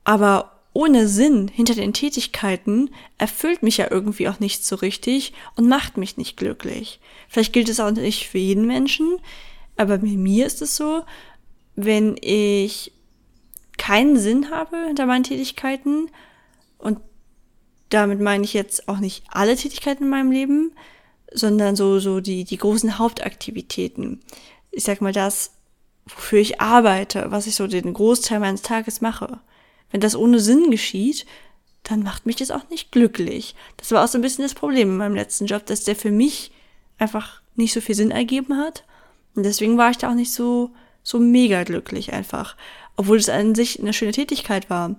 Aber 0.03 0.61
ohne 0.73 1.07
Sinn 1.07 1.47
hinter 1.47 1.75
den 1.75 1.93
Tätigkeiten 1.93 2.89
erfüllt 3.17 3.61
mich 3.61 3.77
ja 3.77 3.91
irgendwie 3.91 4.27
auch 4.27 4.39
nicht 4.39 4.65
so 4.65 4.75
richtig 4.75 5.33
und 5.55 5.67
macht 5.67 5.97
mich 5.97 6.17
nicht 6.17 6.35
glücklich. 6.35 6.99
Vielleicht 7.29 7.53
gilt 7.53 7.69
es 7.69 7.79
auch 7.79 7.91
nicht 7.91 8.27
für 8.27 8.39
jeden 8.39 8.65
Menschen, 8.65 9.19
aber 9.77 9.97
bei 9.97 10.07
mir 10.07 10.45
ist 10.45 10.61
es 10.61 10.75
so, 10.75 11.03
wenn 11.75 12.15
ich 12.21 12.91
keinen 13.77 14.17
Sinn 14.17 14.51
habe 14.51 14.85
hinter 14.85 15.05
meinen 15.05 15.23
Tätigkeiten 15.23 16.09
und 16.77 16.99
damit 17.89 18.19
meine 18.19 18.43
ich 18.43 18.53
jetzt 18.53 18.87
auch 18.87 18.99
nicht 18.99 19.23
alle 19.29 19.55
Tätigkeiten 19.55 20.03
in 20.03 20.09
meinem 20.09 20.31
Leben, 20.31 20.73
sondern 21.31 21.75
so, 21.75 21.99
so 21.99 22.19
die, 22.19 22.43
die 22.43 22.57
großen 22.57 22.97
Hauptaktivitäten. 22.97 24.21
Ich 24.71 24.83
sag 24.83 25.01
mal 25.01 25.13
das, 25.13 25.51
wofür 26.05 26.39
ich 26.39 26.61
arbeite, 26.61 27.25
was 27.29 27.47
ich 27.47 27.55
so 27.55 27.67
den 27.67 27.93
Großteil 27.93 28.39
meines 28.39 28.61
Tages 28.61 29.01
mache. 29.01 29.39
Wenn 29.91 30.01
das 30.01 30.15
ohne 30.15 30.39
Sinn 30.39 30.71
geschieht, 30.71 31.25
dann 31.83 32.01
macht 32.01 32.25
mich 32.25 32.35
das 32.37 32.51
auch 32.51 32.69
nicht 32.69 32.91
glücklich. 32.91 33.55
Das 33.77 33.91
war 33.91 34.03
auch 34.03 34.07
so 34.07 34.17
ein 34.17 34.21
bisschen 34.21 34.43
das 34.43 34.53
Problem 34.53 34.89
in 34.89 34.97
meinem 34.97 35.15
letzten 35.15 35.45
Job, 35.45 35.65
dass 35.65 35.83
der 35.83 35.95
für 35.95 36.11
mich 36.11 36.51
einfach 36.97 37.41
nicht 37.55 37.73
so 37.73 37.81
viel 37.81 37.95
Sinn 37.95 38.11
ergeben 38.11 38.57
hat. 38.57 38.85
Und 39.35 39.43
deswegen 39.43 39.77
war 39.77 39.91
ich 39.91 39.97
da 39.97 40.09
auch 40.09 40.15
nicht 40.15 40.33
so, 40.33 40.71
so 41.01 41.19
mega 41.19 41.63
glücklich 41.63 42.13
einfach. 42.13 42.55
Obwohl 42.95 43.17
es 43.17 43.29
an 43.29 43.55
sich 43.55 43.79
eine 43.79 43.93
schöne 43.93 44.11
Tätigkeit 44.11 44.69
war, 44.69 44.95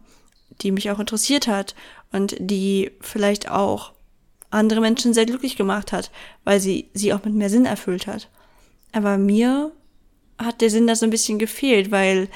die 0.61 0.73
mich 0.73 0.91
auch 0.91 0.99
interessiert 0.99 1.47
hat 1.47 1.75
und 2.13 2.37
die 2.39 2.91
vielleicht 3.01 3.51
auch 3.51 3.93
andere 4.51 4.81
Menschen 4.81 5.15
sehr 5.15 5.27
glücklich 5.27 5.57
gemacht 5.57 5.93
hat, 5.93 6.11
weil 6.45 6.61
sie 6.61 6.91
sie 6.95 7.13
auch 7.13 7.25
mit 7.25 7.35
mehr 7.35 7.51
Sinn 7.51 7.67
erfüllt 7.67 8.07
hat. 8.07 8.29
Aber 8.93 9.19
mir 9.19 9.73
hat 10.39 10.61
der 10.61 10.71
Sinn 10.71 10.87
da 10.87 10.95
so 10.95 11.07
ein 11.07 11.11
bisschen 11.11 11.39
gefehlt, 11.39 11.91
weil, 11.91 12.29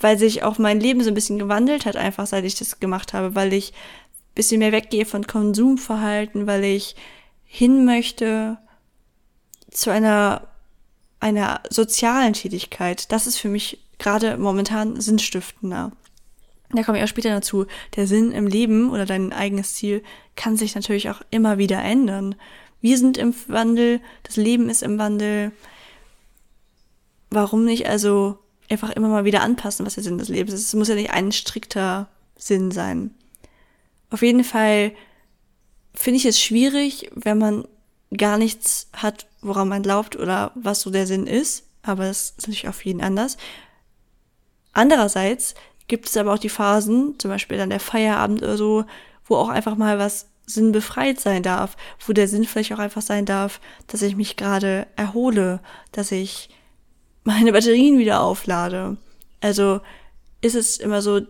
weil 0.00 0.18
sich 0.18 0.42
auch 0.42 0.58
mein 0.58 0.80
Leben 0.80 1.02
so 1.02 1.08
ein 1.08 1.14
bisschen 1.14 1.38
gewandelt 1.38 1.86
hat, 1.86 1.96
einfach 1.96 2.26
seit 2.26 2.44
ich 2.44 2.54
das 2.54 2.78
gemacht 2.80 3.12
habe, 3.12 3.34
weil 3.34 3.52
ich 3.52 3.72
ein 3.72 4.34
bisschen 4.34 4.60
mehr 4.60 4.72
weggehe 4.72 5.06
von 5.06 5.26
Konsumverhalten, 5.26 6.46
weil 6.46 6.64
ich 6.64 6.94
hin 7.44 7.84
möchte 7.84 8.58
zu 9.70 9.90
einer, 9.90 10.48
einer 11.24 11.62
sozialen 11.70 12.34
Tätigkeit. 12.34 13.10
Das 13.10 13.26
ist 13.26 13.38
für 13.38 13.48
mich 13.48 13.78
gerade 13.98 14.36
momentan 14.36 15.00
sinnstiftender. 15.00 15.90
Da 16.70 16.82
komme 16.82 16.98
ich 16.98 17.04
auch 17.04 17.08
später 17.08 17.30
dazu. 17.30 17.64
Der 17.96 18.06
Sinn 18.06 18.30
im 18.30 18.46
Leben 18.46 18.90
oder 18.90 19.06
dein 19.06 19.32
eigenes 19.32 19.72
Ziel 19.72 20.02
kann 20.36 20.58
sich 20.58 20.74
natürlich 20.74 21.08
auch 21.08 21.22
immer 21.30 21.56
wieder 21.56 21.82
ändern. 21.82 22.34
Wir 22.82 22.98
sind 22.98 23.16
im 23.16 23.34
Wandel, 23.46 24.02
das 24.22 24.36
Leben 24.36 24.68
ist 24.68 24.82
im 24.82 24.98
Wandel. 24.98 25.52
Warum 27.30 27.64
nicht 27.64 27.88
also 27.88 28.38
einfach 28.68 28.90
immer 28.90 29.08
mal 29.08 29.24
wieder 29.24 29.40
anpassen, 29.40 29.86
was 29.86 29.94
der 29.94 30.04
Sinn 30.04 30.18
des 30.18 30.28
Lebens 30.28 30.52
ist? 30.52 30.66
Es 30.66 30.74
muss 30.74 30.88
ja 30.88 30.94
nicht 30.94 31.12
ein 31.12 31.32
strikter 31.32 32.08
Sinn 32.36 32.70
sein. 32.70 33.14
Auf 34.10 34.20
jeden 34.20 34.44
Fall 34.44 34.92
finde 35.94 36.18
ich 36.18 36.26
es 36.26 36.38
schwierig, 36.38 37.10
wenn 37.14 37.38
man 37.38 37.66
gar 38.14 38.36
nichts 38.36 38.88
hat, 38.92 39.26
woran 39.44 39.68
man 39.68 39.82
glaubt 39.82 40.16
oder 40.16 40.52
was 40.54 40.80
so 40.80 40.90
der 40.90 41.06
Sinn 41.06 41.26
ist. 41.26 41.64
Aber 41.82 42.04
das 42.04 42.30
ist 42.30 42.42
natürlich 42.42 42.68
auf 42.68 42.84
jeden 42.84 43.02
anders. 43.02 43.36
Andererseits 44.72 45.54
gibt 45.86 46.08
es 46.08 46.16
aber 46.16 46.32
auch 46.32 46.38
die 46.38 46.48
Phasen, 46.48 47.18
zum 47.18 47.30
Beispiel 47.30 47.58
dann 47.58 47.70
der 47.70 47.80
Feierabend 47.80 48.42
oder 48.42 48.56
so, 48.56 48.84
wo 49.26 49.36
auch 49.36 49.48
einfach 49.48 49.76
mal 49.76 49.98
was 49.98 50.28
sinnbefreit 50.46 51.20
sein 51.20 51.42
darf, 51.42 51.76
wo 52.06 52.12
der 52.12 52.28
Sinn 52.28 52.44
vielleicht 52.44 52.72
auch 52.72 52.78
einfach 52.78 53.02
sein 53.02 53.24
darf, 53.24 53.60
dass 53.86 54.02
ich 54.02 54.16
mich 54.16 54.36
gerade 54.36 54.86
erhole, 54.96 55.60
dass 55.92 56.12
ich 56.12 56.50
meine 57.22 57.52
Batterien 57.52 57.98
wieder 57.98 58.20
auflade. 58.20 58.96
Also 59.40 59.80
ist 60.40 60.54
es 60.54 60.76
immer 60.78 61.00
so, 61.00 61.20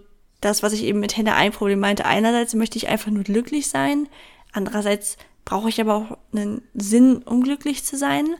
das, 0.41 0.63
was 0.63 0.73
ich 0.73 0.83
eben 0.83 1.01
mit 1.01 1.17
Hände 1.17 1.33
ein 1.33 1.53
Problem 1.53 1.81
meinte, 1.81 2.05
einerseits 2.05 2.55
möchte 2.55 2.77
ich 2.77 2.89
einfach 2.89 3.11
nur 3.11 3.23
glücklich 3.23 3.69
sein, 3.69 4.09
andererseits 4.53 5.17
brauche 5.45 5.69
ich 5.69 5.81
aber 5.81 5.95
auch 5.95 6.19
einen 6.33 6.63
Sinn, 6.75 7.19
um 7.19 7.43
glücklich 7.43 7.85
zu 7.85 7.97
sein. 7.97 8.35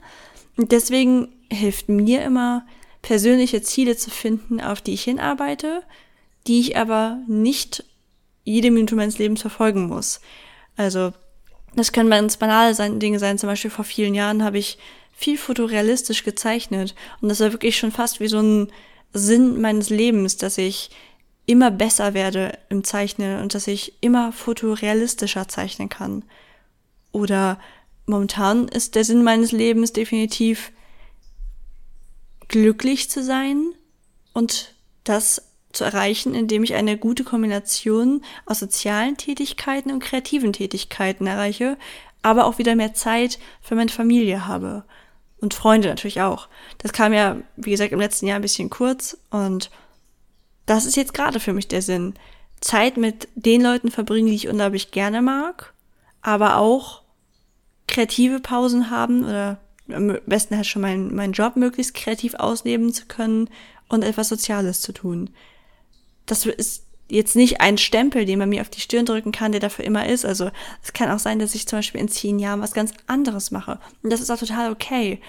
Und 0.57 0.71
deswegen 0.71 1.29
hilft 1.51 1.89
mir 1.89 2.23
immer, 2.23 2.65
persönliche 3.01 3.61
Ziele 3.61 3.95
zu 3.95 4.09
finden, 4.09 4.59
auf 4.59 4.81
die 4.81 4.93
ich 4.93 5.03
hinarbeite, 5.03 5.83
die 6.47 6.59
ich 6.59 6.77
aber 6.77 7.19
nicht 7.27 7.83
jede 8.43 8.71
Minute 8.71 8.95
meines 8.95 9.19
Lebens 9.19 9.41
verfolgen 9.41 9.87
muss. 9.87 10.21
Also, 10.75 11.13
das 11.75 11.91
können 11.91 12.09
ganz 12.09 12.37
banale 12.37 12.73
Dinge 12.97 13.19
sein. 13.19 13.37
Zum 13.37 13.49
Beispiel 13.49 13.69
vor 13.69 13.85
vielen 13.85 14.15
Jahren 14.15 14.43
habe 14.43 14.57
ich 14.57 14.77
viel 15.11 15.37
fotorealistisch 15.37 16.23
gezeichnet. 16.23 16.95
Und 17.21 17.29
das 17.29 17.39
war 17.39 17.51
wirklich 17.51 17.77
schon 17.77 17.91
fast 17.91 18.19
wie 18.19 18.27
so 18.27 18.39
ein 18.39 18.71
Sinn 19.13 19.61
meines 19.61 19.89
Lebens, 19.89 20.37
dass 20.37 20.57
ich 20.57 20.89
immer 21.45 21.71
besser 21.71 22.13
werde 22.13 22.57
im 22.69 22.83
Zeichnen 22.83 23.41
und 23.41 23.53
dass 23.53 23.67
ich 23.67 23.93
immer 24.01 24.31
fotorealistischer 24.31 25.47
zeichnen 25.47 25.89
kann. 25.89 26.23
Oder 27.15 27.59
momentan 28.07 28.67
ist 28.67 28.95
der 28.95 29.05
Sinn 29.05 29.23
meines 29.23 29.53
Lebens 29.53 29.93
definitiv 29.93 30.73
glücklich 32.49 33.09
zu 33.09 33.23
sein 33.23 33.71
und 34.33 34.75
das 35.05 35.41
zu 35.71 35.85
erreichen, 35.85 36.35
indem 36.35 36.65
ich 36.65 36.73
eine 36.73 36.97
gute 36.97 37.23
Kombination 37.23 38.21
aus 38.45 38.59
sozialen 38.59 39.15
Tätigkeiten 39.15 39.93
und 39.93 40.03
kreativen 40.03 40.51
Tätigkeiten 40.51 41.25
erreiche, 41.25 41.77
aber 42.21 42.47
auch 42.47 42.57
wieder 42.57 42.75
mehr 42.75 42.93
Zeit 42.93 43.39
für 43.61 43.75
meine 43.75 43.89
Familie 43.89 44.45
habe. 44.45 44.83
Und 45.39 45.53
Freunde 45.53 45.87
natürlich 45.87 46.19
auch. 46.19 46.49
Das 46.79 46.91
kam 46.91 47.13
ja, 47.13 47.37
wie 47.55 47.71
gesagt, 47.71 47.93
im 47.93 47.99
letzten 48.01 48.27
Jahr 48.27 48.39
ein 48.39 48.41
bisschen 48.41 48.69
kurz 48.69 49.17
und 49.29 49.71
das 50.65 50.85
ist 50.85 50.97
jetzt 50.97 51.13
gerade 51.13 51.39
für 51.39 51.53
mich 51.53 51.69
der 51.69 51.81
Sinn. 51.81 52.15
Zeit 52.59 52.97
mit 52.97 53.29
den 53.35 53.61
Leuten 53.61 53.89
verbringen, 53.89 54.27
die 54.27 54.35
ich 54.35 54.49
unglaublich 54.49 54.91
gerne 54.91 55.21
mag, 55.21 55.73
aber 56.21 56.57
auch 56.57 57.04
kreative 57.87 58.39
Pausen 58.39 58.89
haben 58.89 59.23
oder 59.25 59.59
am 59.91 60.17
besten 60.25 60.55
halt 60.55 60.65
schon 60.65 60.81
meinen 60.81 61.13
mein 61.15 61.31
Job 61.31 61.55
möglichst 61.55 61.93
kreativ 61.93 62.33
ausleben 62.35 62.91
zu 62.91 63.05
können 63.05 63.49
und 63.87 64.03
etwas 64.03 64.29
Soziales 64.29 64.81
zu 64.81 64.93
tun 64.93 65.29
das 66.25 66.45
ist 66.45 66.83
jetzt 67.07 67.35
nicht 67.35 67.61
ein 67.61 67.77
Stempel, 67.77 68.25
den 68.25 68.39
man 68.39 68.49
mir 68.49 68.61
auf 68.61 68.69
die 68.69 68.81
Stirn 68.81 69.05
drücken 69.05 69.31
kann, 69.31 69.51
der 69.51 69.61
dafür 69.61 69.85
immer 69.85 70.07
ist. 70.07 70.25
Also 70.25 70.49
es 70.83 70.93
kann 70.93 71.11
auch 71.11 71.19
sein, 71.19 71.39
dass 71.39 71.53
ich 71.55 71.67
zum 71.67 71.79
Beispiel 71.79 72.01
in 72.01 72.07
zehn 72.07 72.39
Jahren 72.39 72.61
was 72.61 72.73
ganz 72.73 72.93
anderes 73.05 73.51
mache. 73.51 73.79
Und 74.01 74.11
das 74.11 74.21
ist 74.21 74.31
auch 74.31 74.39
total 74.39 74.71
okay. 74.71 75.21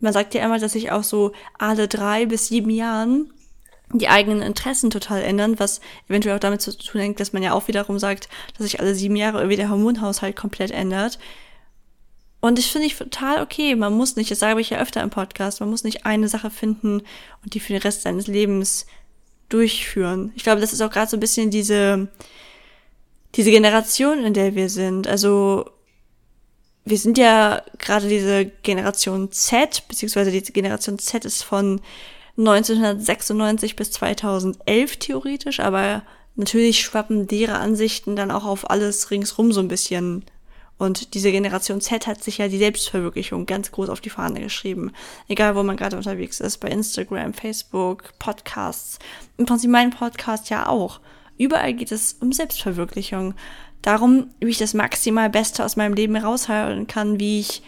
Man 0.00 0.12
sagt 0.12 0.34
ja 0.34 0.44
immer, 0.44 0.58
dass 0.58 0.72
sich 0.72 0.92
auch 0.92 1.04
so 1.04 1.32
alle 1.58 1.88
drei 1.88 2.26
bis 2.26 2.48
sieben 2.48 2.70
Jahren 2.70 3.32
die 3.94 4.08
eigenen 4.08 4.42
Interessen 4.42 4.90
total 4.90 5.22
ändern, 5.22 5.58
was 5.58 5.80
eventuell 6.08 6.36
auch 6.36 6.40
damit 6.40 6.62
zu 6.62 6.76
tun 6.76 7.00
hängt, 7.00 7.20
dass 7.20 7.32
man 7.32 7.42
ja 7.42 7.52
auch 7.52 7.68
wiederum 7.68 7.98
sagt, 7.98 8.28
dass 8.56 8.64
sich 8.64 8.80
alle 8.80 8.94
sieben 8.94 9.16
Jahre 9.16 9.38
irgendwie 9.38 9.56
der 9.56 9.70
Hormonhaushalt 9.70 10.34
komplett 10.34 10.70
ändert. 10.70 11.18
Und 12.44 12.58
ich 12.58 12.72
finde 12.72 12.88
ich 12.88 12.96
total 12.96 13.40
okay. 13.40 13.76
Man 13.76 13.94
muss 13.94 14.16
nicht, 14.16 14.30
das 14.30 14.40
sage 14.40 14.60
ich 14.60 14.70
ja 14.70 14.80
öfter 14.80 15.00
im 15.00 15.10
Podcast, 15.10 15.60
man 15.60 15.70
muss 15.70 15.84
nicht 15.84 16.04
eine 16.04 16.28
Sache 16.28 16.50
finden 16.50 17.02
und 17.44 17.54
die 17.54 17.60
für 17.60 17.72
den 17.72 17.80
Rest 17.80 18.02
seines 18.02 18.26
Lebens 18.26 18.84
durchführen. 19.48 20.32
Ich 20.34 20.42
glaube, 20.42 20.60
das 20.60 20.72
ist 20.72 20.80
auch 20.80 20.90
gerade 20.90 21.08
so 21.08 21.16
ein 21.16 21.20
bisschen 21.20 21.50
diese, 21.50 22.08
diese 23.36 23.52
Generation, 23.52 24.24
in 24.24 24.34
der 24.34 24.56
wir 24.56 24.68
sind. 24.68 25.06
Also 25.06 25.70
wir 26.84 26.98
sind 26.98 27.16
ja 27.16 27.62
gerade 27.78 28.08
diese 28.08 28.46
Generation 28.64 29.30
Z, 29.30 29.86
beziehungsweise 29.86 30.32
die 30.32 30.42
Generation 30.42 30.98
Z 30.98 31.24
ist 31.24 31.44
von 31.44 31.80
1996 32.38 33.76
bis 33.76 33.92
2011 33.92 34.96
theoretisch, 34.96 35.60
aber 35.60 36.02
natürlich 36.34 36.80
schwappen 36.80 37.28
deren 37.28 37.54
Ansichten 37.54 38.16
dann 38.16 38.32
auch 38.32 38.44
auf 38.44 38.68
alles 38.68 39.12
ringsrum 39.12 39.52
so 39.52 39.60
ein 39.60 39.68
bisschen 39.68 40.24
und 40.82 41.14
diese 41.14 41.30
Generation 41.30 41.80
Z 41.80 42.08
hat 42.08 42.24
sich 42.24 42.38
ja 42.38 42.48
die 42.48 42.58
Selbstverwirklichung 42.58 43.46
ganz 43.46 43.70
groß 43.70 43.88
auf 43.88 44.00
die 44.00 44.10
Fahne 44.10 44.40
geschrieben. 44.40 44.90
Egal, 45.28 45.54
wo 45.54 45.62
man 45.62 45.76
gerade 45.76 45.96
unterwegs 45.96 46.40
ist, 46.40 46.58
bei 46.58 46.66
Instagram, 46.66 47.34
Facebook, 47.34 48.12
Podcasts. 48.18 48.98
Im 49.38 49.46
Prinzip 49.46 49.70
mein 49.70 49.90
Podcast 49.90 50.50
ja 50.50 50.66
auch. 50.66 51.00
Überall 51.38 51.74
geht 51.74 51.92
es 51.92 52.14
um 52.14 52.32
Selbstverwirklichung. 52.32 53.34
Darum, 53.80 54.30
wie 54.40 54.48
ich 54.48 54.58
das 54.58 54.74
maximal 54.74 55.30
Beste 55.30 55.64
aus 55.64 55.76
meinem 55.76 55.94
Leben 55.94 56.16
raushalten 56.16 56.88
kann, 56.88 57.20
wie 57.20 57.38
ich 57.38 57.62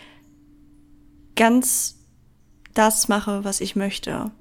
ganz 1.37 2.01
das 2.75 3.07
mache, 3.07 3.45
was 3.45 3.61
ich 3.61 3.77
möchte. 3.77 4.33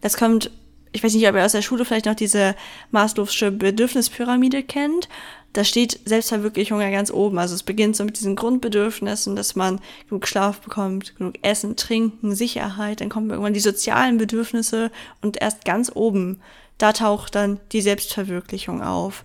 Das 0.00 0.16
kommt, 0.16 0.52
ich 0.92 1.02
weiß 1.02 1.14
nicht, 1.14 1.26
ob 1.28 1.34
ihr 1.34 1.44
aus 1.44 1.52
der 1.52 1.62
Schule 1.62 1.84
vielleicht 1.84 2.06
noch 2.06 2.14
diese 2.14 2.54
maßlose 2.90 3.50
Bedürfnispyramide 3.50 4.62
kennt 4.62 5.08
da 5.52 5.64
steht 5.64 6.00
Selbstverwirklichung 6.06 6.80
ja 6.80 6.90
ganz 6.90 7.10
oben. 7.10 7.38
Also 7.38 7.54
es 7.54 7.62
beginnt 7.62 7.96
so 7.96 8.04
mit 8.04 8.18
diesen 8.18 8.36
Grundbedürfnissen, 8.36 9.36
dass 9.36 9.54
man 9.54 9.80
genug 10.08 10.26
Schlaf 10.26 10.60
bekommt, 10.60 11.16
genug 11.16 11.34
Essen, 11.42 11.76
Trinken, 11.76 12.34
Sicherheit. 12.34 13.00
Dann 13.00 13.10
kommen 13.10 13.30
irgendwann 13.30 13.52
die 13.52 13.60
sozialen 13.60 14.16
Bedürfnisse 14.16 14.90
und 15.20 15.40
erst 15.40 15.64
ganz 15.64 15.92
oben, 15.94 16.40
da 16.78 16.92
taucht 16.92 17.34
dann 17.34 17.60
die 17.72 17.82
Selbstverwirklichung 17.82 18.82
auf. 18.82 19.24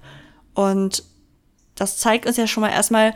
Und 0.54 1.04
das 1.76 1.98
zeigt 1.98 2.26
uns 2.26 2.38
ja 2.38 2.48
schon 2.48 2.62
mal 2.62 2.72
erstmal, 2.72 3.14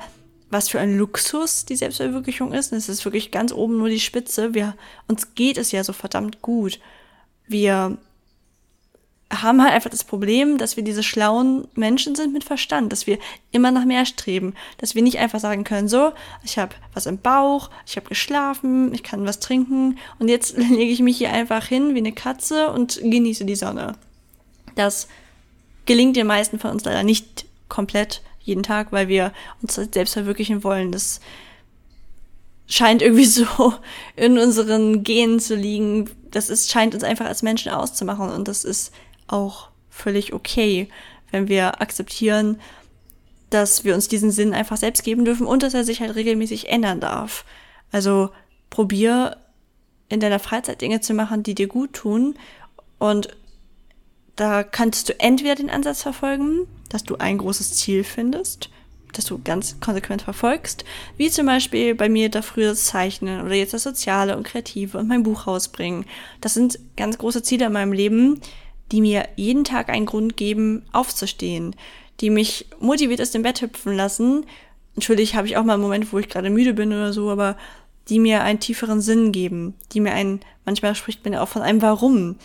was 0.49 0.69
für 0.69 0.79
ein 0.79 0.97
Luxus 0.97 1.65
die 1.65 1.75
Selbstverwirklichung 1.75 2.53
ist. 2.53 2.71
Es 2.71 2.87
ist 2.87 3.03
wirklich 3.03 3.31
ganz 3.31 3.51
oben 3.51 3.77
nur 3.77 3.89
die 3.89 3.99
Spitze. 3.99 4.53
Wir, 4.53 4.75
uns 5.07 5.35
geht 5.35 5.57
es 5.57 5.71
ja 5.71 5.83
so 5.83 5.91
verdammt 5.91 6.41
gut. 6.41 6.79
Wir 7.47 7.97
haben 9.31 9.61
halt 9.63 9.73
einfach 9.73 9.89
das 9.89 10.03
Problem, 10.03 10.57
dass 10.57 10.75
wir 10.75 10.83
diese 10.83 11.03
schlauen 11.03 11.67
Menschen 11.73 12.15
sind 12.15 12.33
mit 12.33 12.43
Verstand, 12.43 12.91
dass 12.91 13.07
wir 13.07 13.17
immer 13.51 13.71
nach 13.71 13.85
mehr 13.85 14.05
streben, 14.05 14.53
dass 14.77 14.93
wir 14.93 15.01
nicht 15.01 15.19
einfach 15.19 15.39
sagen 15.39 15.63
können, 15.63 15.87
so, 15.87 16.11
ich 16.43 16.57
habe 16.57 16.75
was 16.93 17.05
im 17.05 17.17
Bauch, 17.17 17.69
ich 17.85 17.95
habe 17.95 18.09
geschlafen, 18.09 18.93
ich 18.93 19.03
kann 19.03 19.25
was 19.25 19.39
trinken 19.39 19.97
und 20.19 20.27
jetzt 20.27 20.57
lege 20.57 20.91
ich 20.91 20.99
mich 20.99 21.17
hier 21.17 21.31
einfach 21.31 21.65
hin 21.65 21.95
wie 21.95 21.99
eine 21.99 22.11
Katze 22.11 22.71
und 22.71 22.99
genieße 23.01 23.45
die 23.45 23.55
Sonne. 23.55 23.95
Das 24.75 25.07
gelingt 25.85 26.17
den 26.17 26.27
meisten 26.27 26.59
von 26.59 26.71
uns 26.71 26.83
leider 26.83 27.03
nicht 27.03 27.45
komplett 27.69 28.21
jeden 28.41 28.63
Tag, 28.63 28.91
weil 28.91 29.07
wir 29.07 29.31
uns 29.61 29.75
selbst 29.75 30.13
verwirklichen 30.13 30.63
wollen. 30.63 30.91
Das 30.91 31.21
scheint 32.67 33.01
irgendwie 33.01 33.25
so 33.25 33.73
in 34.15 34.37
unseren 34.37 35.03
Genen 35.03 35.39
zu 35.39 35.55
liegen. 35.55 36.09
Das 36.31 36.49
ist, 36.49 36.69
scheint 36.69 36.93
uns 36.93 37.03
einfach 37.03 37.25
als 37.25 37.43
Menschen 37.43 37.71
auszumachen 37.71 38.29
und 38.29 38.47
das 38.47 38.65
ist 38.65 38.91
auch 39.31 39.69
völlig 39.89 40.33
okay, 40.33 40.89
wenn 41.31 41.47
wir 41.47 41.81
akzeptieren, 41.81 42.59
dass 43.49 43.83
wir 43.83 43.95
uns 43.95 44.07
diesen 44.07 44.31
Sinn 44.31 44.53
einfach 44.53 44.77
selbst 44.77 45.03
geben 45.03 45.25
dürfen 45.25 45.45
und 45.45 45.63
dass 45.63 45.73
er 45.73 45.83
sich 45.83 46.01
halt 46.01 46.15
regelmäßig 46.15 46.69
ändern 46.69 46.99
darf. 46.99 47.45
Also 47.91 48.29
probier 48.69 49.37
in 50.09 50.19
deiner 50.19 50.39
Freizeit 50.39 50.81
Dinge 50.81 51.01
zu 51.01 51.13
machen, 51.13 51.43
die 51.43 51.55
dir 51.55 51.67
gut 51.67 51.93
tun 51.93 52.35
und 52.99 53.29
da 54.35 54.63
kannst 54.63 55.09
du 55.09 55.19
entweder 55.19 55.55
den 55.55 55.69
Ansatz 55.69 56.01
verfolgen, 56.01 56.67
dass 56.89 57.03
du 57.03 57.17
ein 57.17 57.37
großes 57.37 57.75
Ziel 57.75 58.03
findest 58.03 58.69
das 59.13 59.25
du 59.25 59.39
ganz 59.43 59.79
konsequent 59.79 60.21
verfolgst, 60.21 60.85
wie 61.17 61.29
zum 61.29 61.45
Beispiel 61.45 61.95
bei 61.95 62.09
mir 62.09 62.29
da 62.29 62.41
früher 62.41 62.69
das 62.69 62.85
Zeichnen 62.85 63.41
oder 63.41 63.55
jetzt 63.55 63.73
das 63.73 63.83
Soziale 63.83 64.37
und 64.37 64.43
Kreative 64.43 64.97
und 64.97 65.07
mein 65.07 65.23
Buch 65.23 65.47
rausbringen. 65.47 66.05
Das 66.39 66.53
sind 66.53 66.79
ganz 66.97 67.17
große 67.17 67.43
Ziele 67.43 67.65
in 67.65 67.73
meinem 67.73 67.93
Leben, 67.93 68.39
die 68.91 69.01
mir 69.01 69.27
jeden 69.35 69.63
Tag 69.63 69.89
einen 69.89 70.05
Grund 70.05 70.37
geben, 70.37 70.83
aufzustehen, 70.91 71.75
die 72.19 72.29
mich 72.29 72.67
motiviert 72.79 73.21
aus 73.21 73.31
dem 73.31 73.41
Bett 73.41 73.61
hüpfen 73.61 73.95
lassen. 73.95 74.45
Natürlich 74.95 75.35
habe 75.35 75.47
ich 75.47 75.57
auch 75.57 75.63
mal 75.63 75.73
einen 75.73 75.81
Moment, 75.83 76.11
wo 76.11 76.19
ich 76.19 76.29
gerade 76.29 76.49
müde 76.49 76.73
bin 76.73 76.91
oder 76.91 77.13
so, 77.13 77.29
aber 77.29 77.57
die 78.09 78.19
mir 78.19 78.43
einen 78.43 78.59
tieferen 78.59 79.01
Sinn 79.01 79.31
geben, 79.31 79.75
die 79.93 79.99
mir 79.99 80.13
einen, 80.13 80.41
manchmal 80.65 80.95
spricht 80.95 81.23
man 81.23 81.33
ja 81.33 81.41
auch 81.41 81.47
von 81.47 81.61
einem 81.61 81.81
Warum. 81.81 82.35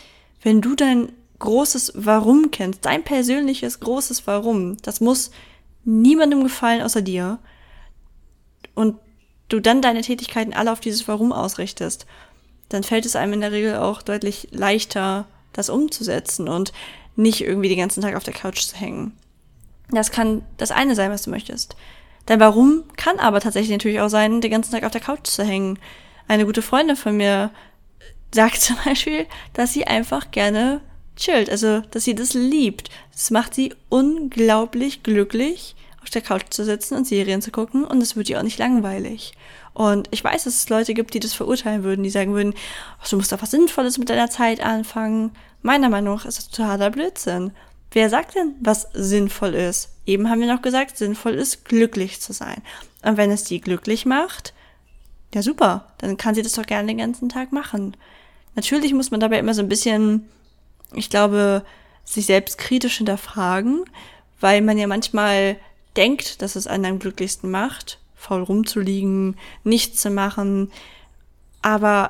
Wenn 0.42 0.60
du 0.60 0.74
dein 0.74 1.12
großes 1.38 1.92
Warum 1.96 2.50
kennst, 2.50 2.84
dein 2.84 3.02
persönliches 3.02 3.80
großes 3.80 4.26
Warum, 4.26 4.76
das 4.82 5.00
muss 5.00 5.30
niemandem 5.84 6.42
gefallen 6.42 6.82
außer 6.82 7.02
dir 7.02 7.38
und 8.74 8.96
du 9.48 9.60
dann 9.60 9.82
deine 9.82 10.02
Tätigkeiten 10.02 10.52
alle 10.52 10.72
auf 10.72 10.80
dieses 10.80 11.06
Warum 11.08 11.32
ausrichtest, 11.32 12.06
dann 12.68 12.82
fällt 12.82 13.06
es 13.06 13.16
einem 13.16 13.34
in 13.34 13.40
der 13.40 13.52
Regel 13.52 13.76
auch 13.76 14.02
deutlich 14.02 14.48
leichter, 14.50 15.26
das 15.56 15.70
umzusetzen 15.70 16.48
und 16.48 16.72
nicht 17.16 17.40
irgendwie 17.40 17.68
den 17.68 17.78
ganzen 17.78 18.02
Tag 18.02 18.14
auf 18.14 18.24
der 18.24 18.34
Couch 18.34 18.60
zu 18.62 18.76
hängen. 18.76 19.16
Das 19.90 20.10
kann 20.10 20.42
das 20.56 20.70
eine 20.70 20.94
sein, 20.94 21.10
was 21.10 21.22
du 21.22 21.30
möchtest. 21.30 21.76
Dein 22.26 22.40
Warum 22.40 22.84
kann 22.96 23.18
aber 23.18 23.40
tatsächlich 23.40 23.70
natürlich 23.70 24.00
auch 24.00 24.08
sein, 24.08 24.40
den 24.40 24.50
ganzen 24.50 24.72
Tag 24.72 24.84
auf 24.84 24.92
der 24.92 25.00
Couch 25.00 25.26
zu 25.26 25.44
hängen. 25.44 25.78
Eine 26.28 26.44
gute 26.44 26.62
Freundin 26.62 26.96
von 26.96 27.16
mir 27.16 27.50
sagt 28.34 28.60
zum 28.60 28.76
Beispiel, 28.84 29.26
dass 29.52 29.72
sie 29.72 29.86
einfach 29.86 30.30
gerne 30.30 30.80
chillt, 31.16 31.48
also 31.48 31.80
dass 31.80 32.04
sie 32.04 32.14
das 32.14 32.34
liebt. 32.34 32.90
Das 33.12 33.30
macht 33.30 33.54
sie 33.54 33.74
unglaublich 33.88 35.02
glücklich, 35.02 35.76
auf 36.02 36.10
der 36.10 36.22
Couch 36.22 36.50
zu 36.50 36.64
sitzen 36.64 36.94
und 36.94 37.06
Serien 37.06 37.42
zu 37.42 37.50
gucken 37.50 37.84
und 37.84 38.02
es 38.02 38.16
wird 38.16 38.28
ihr 38.28 38.38
auch 38.38 38.44
nicht 38.44 38.58
langweilig. 38.58 39.32
Und 39.72 40.08
ich 40.10 40.22
weiß, 40.22 40.44
dass 40.44 40.54
es 40.54 40.68
Leute 40.68 40.94
gibt, 40.94 41.14
die 41.14 41.20
das 41.20 41.34
verurteilen 41.34 41.82
würden, 41.82 42.02
die 42.02 42.10
sagen 42.10 42.32
würden, 42.32 42.54
ach, 43.00 43.08
du 43.08 43.16
musst 43.16 43.32
doch 43.32 43.42
was 43.42 43.50
Sinnvolles 43.50 43.98
mit 43.98 44.08
deiner 44.08 44.30
Zeit 44.30 44.60
anfangen. 44.60 45.32
Meiner 45.62 45.88
Meinung 45.88 46.16
nach 46.16 46.26
ist 46.26 46.38
das 46.38 46.48
totaler 46.48 46.90
Blödsinn. 46.90 47.52
Wer 47.90 48.10
sagt 48.10 48.34
denn, 48.34 48.54
was 48.60 48.88
sinnvoll 48.92 49.54
ist? 49.54 49.90
Eben 50.06 50.28
haben 50.28 50.40
wir 50.40 50.52
noch 50.52 50.62
gesagt, 50.62 50.96
sinnvoll 50.96 51.34
ist, 51.34 51.64
glücklich 51.64 52.20
zu 52.20 52.32
sein. 52.32 52.62
Und 53.02 53.16
wenn 53.16 53.30
es 53.30 53.44
die 53.44 53.60
glücklich 53.60 54.06
macht, 54.06 54.52
ja 55.34 55.42
super, 55.42 55.92
dann 55.98 56.16
kann 56.16 56.34
sie 56.34 56.42
das 56.42 56.52
doch 56.52 56.66
gerne 56.66 56.88
den 56.88 56.98
ganzen 56.98 57.28
Tag 57.28 57.52
machen. 57.52 57.96
Natürlich 58.54 58.92
muss 58.94 59.10
man 59.10 59.20
dabei 59.20 59.38
immer 59.38 59.54
so 59.54 59.62
ein 59.62 59.68
bisschen 59.68 60.28
ich 60.94 61.10
glaube, 61.10 61.64
sich 62.04 62.26
selbst 62.26 62.58
kritisch 62.58 62.98
hinterfragen, 62.98 63.84
weil 64.40 64.62
man 64.62 64.78
ja 64.78 64.86
manchmal 64.86 65.56
denkt, 65.96 66.42
dass 66.42 66.56
es 66.56 66.66
einen 66.66 66.84
am 66.86 66.98
glücklichsten 66.98 67.50
macht, 67.50 67.98
faul 68.14 68.42
rumzuliegen, 68.42 69.36
nichts 69.64 70.02
zu 70.02 70.10
machen, 70.10 70.70
aber 71.62 72.08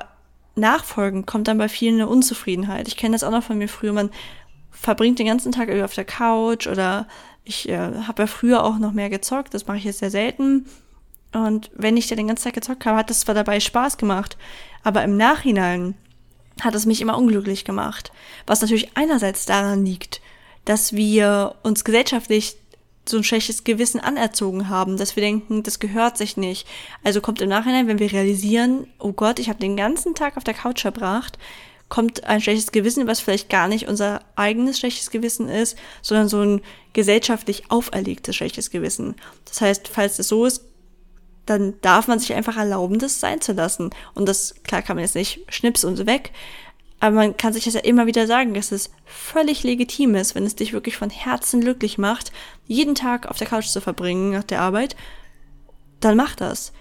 nachfolgen 0.57 1.25
kommt 1.25 1.47
dann 1.47 1.57
bei 1.57 1.69
vielen 1.69 1.95
eine 1.95 2.07
Unzufriedenheit. 2.07 2.87
Ich 2.87 2.97
kenne 2.97 3.15
das 3.15 3.23
auch 3.23 3.31
noch 3.31 3.43
von 3.43 3.57
mir 3.57 3.69
früher, 3.69 3.93
man 3.93 4.09
verbringt 4.71 5.19
den 5.19 5.27
ganzen 5.27 5.51
Tag 5.51 5.69
auf 5.69 5.93
der 5.93 6.05
Couch 6.05 6.67
oder 6.67 7.07
ich 7.43 7.69
äh, 7.69 7.77
habe 7.77 8.23
ja 8.23 8.27
früher 8.27 8.63
auch 8.63 8.77
noch 8.77 8.91
mehr 8.91 9.09
gezockt, 9.09 9.53
das 9.53 9.67
mache 9.67 9.77
ich 9.77 9.85
jetzt 9.85 9.99
sehr 9.99 10.11
selten. 10.11 10.65
Und 11.33 11.71
wenn 11.73 11.97
ich 11.97 12.07
da 12.07 12.15
den 12.15 12.27
ganzen 12.27 12.45
Tag 12.45 12.53
gezockt 12.53 12.85
habe, 12.85 12.97
hat 12.97 13.09
das 13.09 13.21
zwar 13.21 13.35
dabei 13.35 13.59
Spaß 13.59 13.97
gemacht, 13.97 14.37
aber 14.83 15.03
im 15.03 15.17
Nachhinein 15.17 15.95
hat 16.61 16.75
es 16.75 16.85
mich 16.85 17.01
immer 17.01 17.17
unglücklich 17.17 17.65
gemacht. 17.65 18.11
Was 18.45 18.61
natürlich 18.61 18.91
einerseits 18.95 19.45
daran 19.45 19.85
liegt, 19.85 20.21
dass 20.65 20.93
wir 20.93 21.55
uns 21.63 21.83
gesellschaftlich 21.83 22.57
so 23.09 23.17
ein 23.17 23.23
schlechtes 23.23 23.63
Gewissen 23.63 23.99
anerzogen 23.99 24.69
haben, 24.69 24.97
dass 24.97 25.15
wir 25.15 25.21
denken, 25.21 25.63
das 25.63 25.79
gehört 25.79 26.17
sich 26.17 26.37
nicht. 26.37 26.67
Also 27.03 27.21
kommt 27.21 27.41
im 27.41 27.49
Nachhinein, 27.49 27.87
wenn 27.87 27.99
wir 27.99 28.11
realisieren, 28.11 28.87
oh 28.99 29.11
Gott, 29.11 29.39
ich 29.39 29.49
habe 29.49 29.59
den 29.59 29.77
ganzen 29.77 30.15
Tag 30.15 30.37
auf 30.37 30.43
der 30.43 30.53
Couch 30.53 30.81
verbracht, 30.81 31.37
kommt 31.89 32.25
ein 32.25 32.41
schlechtes 32.41 32.71
Gewissen, 32.71 33.07
was 33.07 33.19
vielleicht 33.19 33.49
gar 33.49 33.67
nicht 33.67 33.87
unser 33.87 34.21
eigenes 34.35 34.79
schlechtes 34.79 35.09
Gewissen 35.09 35.47
ist, 35.47 35.77
sondern 36.01 36.27
so 36.27 36.41
ein 36.41 36.61
gesellschaftlich 36.93 37.71
auferlegtes 37.71 38.35
schlechtes 38.35 38.69
Gewissen. 38.69 39.15
Das 39.45 39.61
heißt, 39.61 39.87
falls 39.87 40.19
es 40.19 40.27
so 40.27 40.45
ist, 40.45 40.63
dann 41.45 41.75
darf 41.81 42.07
man 42.07 42.19
sich 42.19 42.33
einfach 42.33 42.57
erlauben, 42.57 42.99
das 42.99 43.19
sein 43.21 43.39
zu 43.39 43.53
lassen. 43.53 43.89
Und 44.13 44.27
das, 44.27 44.55
klar 44.63 44.81
kann 44.81 44.97
man 44.97 45.05
jetzt 45.05 45.15
nicht 45.15 45.45
schnips 45.47 45.85
und 45.85 46.05
weg, 46.05 46.31
aber 46.99 47.15
man 47.15 47.37
kann 47.37 47.53
sich 47.53 47.65
das 47.65 47.75
ja 47.75 47.81
immer 47.81 48.07
wieder 48.07 48.25
sagen, 48.25 48.53
dass 48.53 48.71
es 48.71 48.89
völlig 49.05 49.63
legitim 49.63 50.15
ist, 50.15 50.33
wenn 50.33 50.45
es 50.45 50.55
dich 50.55 50.73
wirklich 50.73 50.97
von 50.97 51.09
Herzen 51.09 51.61
glücklich 51.61 51.97
macht, 51.97 52.31
jeden 52.65 52.95
Tag 52.95 53.27
auf 53.27 53.37
der 53.37 53.47
Couch 53.47 53.67
zu 53.67 53.81
verbringen 53.81 54.31
nach 54.31 54.43
der 54.43 54.61
Arbeit, 54.61 54.95
dann 55.99 56.17
mach 56.17 56.35
das. 56.35 56.73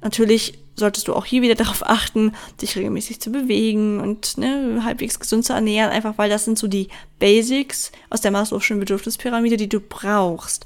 Natürlich 0.00 0.58
solltest 0.74 1.08
du 1.08 1.14
auch 1.14 1.26
hier 1.26 1.42
wieder 1.42 1.54
darauf 1.56 1.86
achten, 1.86 2.32
dich 2.62 2.76
regelmäßig 2.76 3.20
zu 3.20 3.30
bewegen 3.30 4.00
und 4.00 4.38
ne, 4.38 4.80
halbwegs 4.84 5.20
gesund 5.20 5.44
zu 5.44 5.52
ernähren, 5.52 5.90
einfach 5.90 6.16
weil 6.16 6.30
das 6.30 6.44
sind 6.44 6.58
so 6.58 6.66
die 6.66 6.88
Basics 7.18 7.92
aus 8.08 8.22
der 8.22 8.32
Maslow'schen 8.32 8.78
Bedürfnispyramide, 8.78 9.58
die 9.58 9.68
du 9.68 9.80
brauchst. 9.80 10.64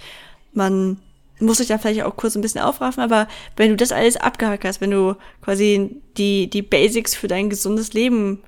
Man 0.52 1.00
muss 1.40 1.58
ich 1.58 1.68
da 1.68 1.78
vielleicht 1.78 2.02
auch 2.02 2.16
kurz 2.16 2.36
ein 2.36 2.42
bisschen 2.42 2.60
aufraffen, 2.60 3.02
aber 3.02 3.26
wenn 3.56 3.70
du 3.70 3.76
das 3.76 3.92
alles 3.92 4.16
abgehakt 4.16 4.64
hast, 4.64 4.80
wenn 4.80 4.90
du 4.90 5.16
quasi 5.40 5.96
die, 6.16 6.50
die 6.50 6.62
Basics 6.62 7.14
für 7.14 7.28
dein 7.28 7.48
gesundes 7.48 7.94
Leben 7.94 8.42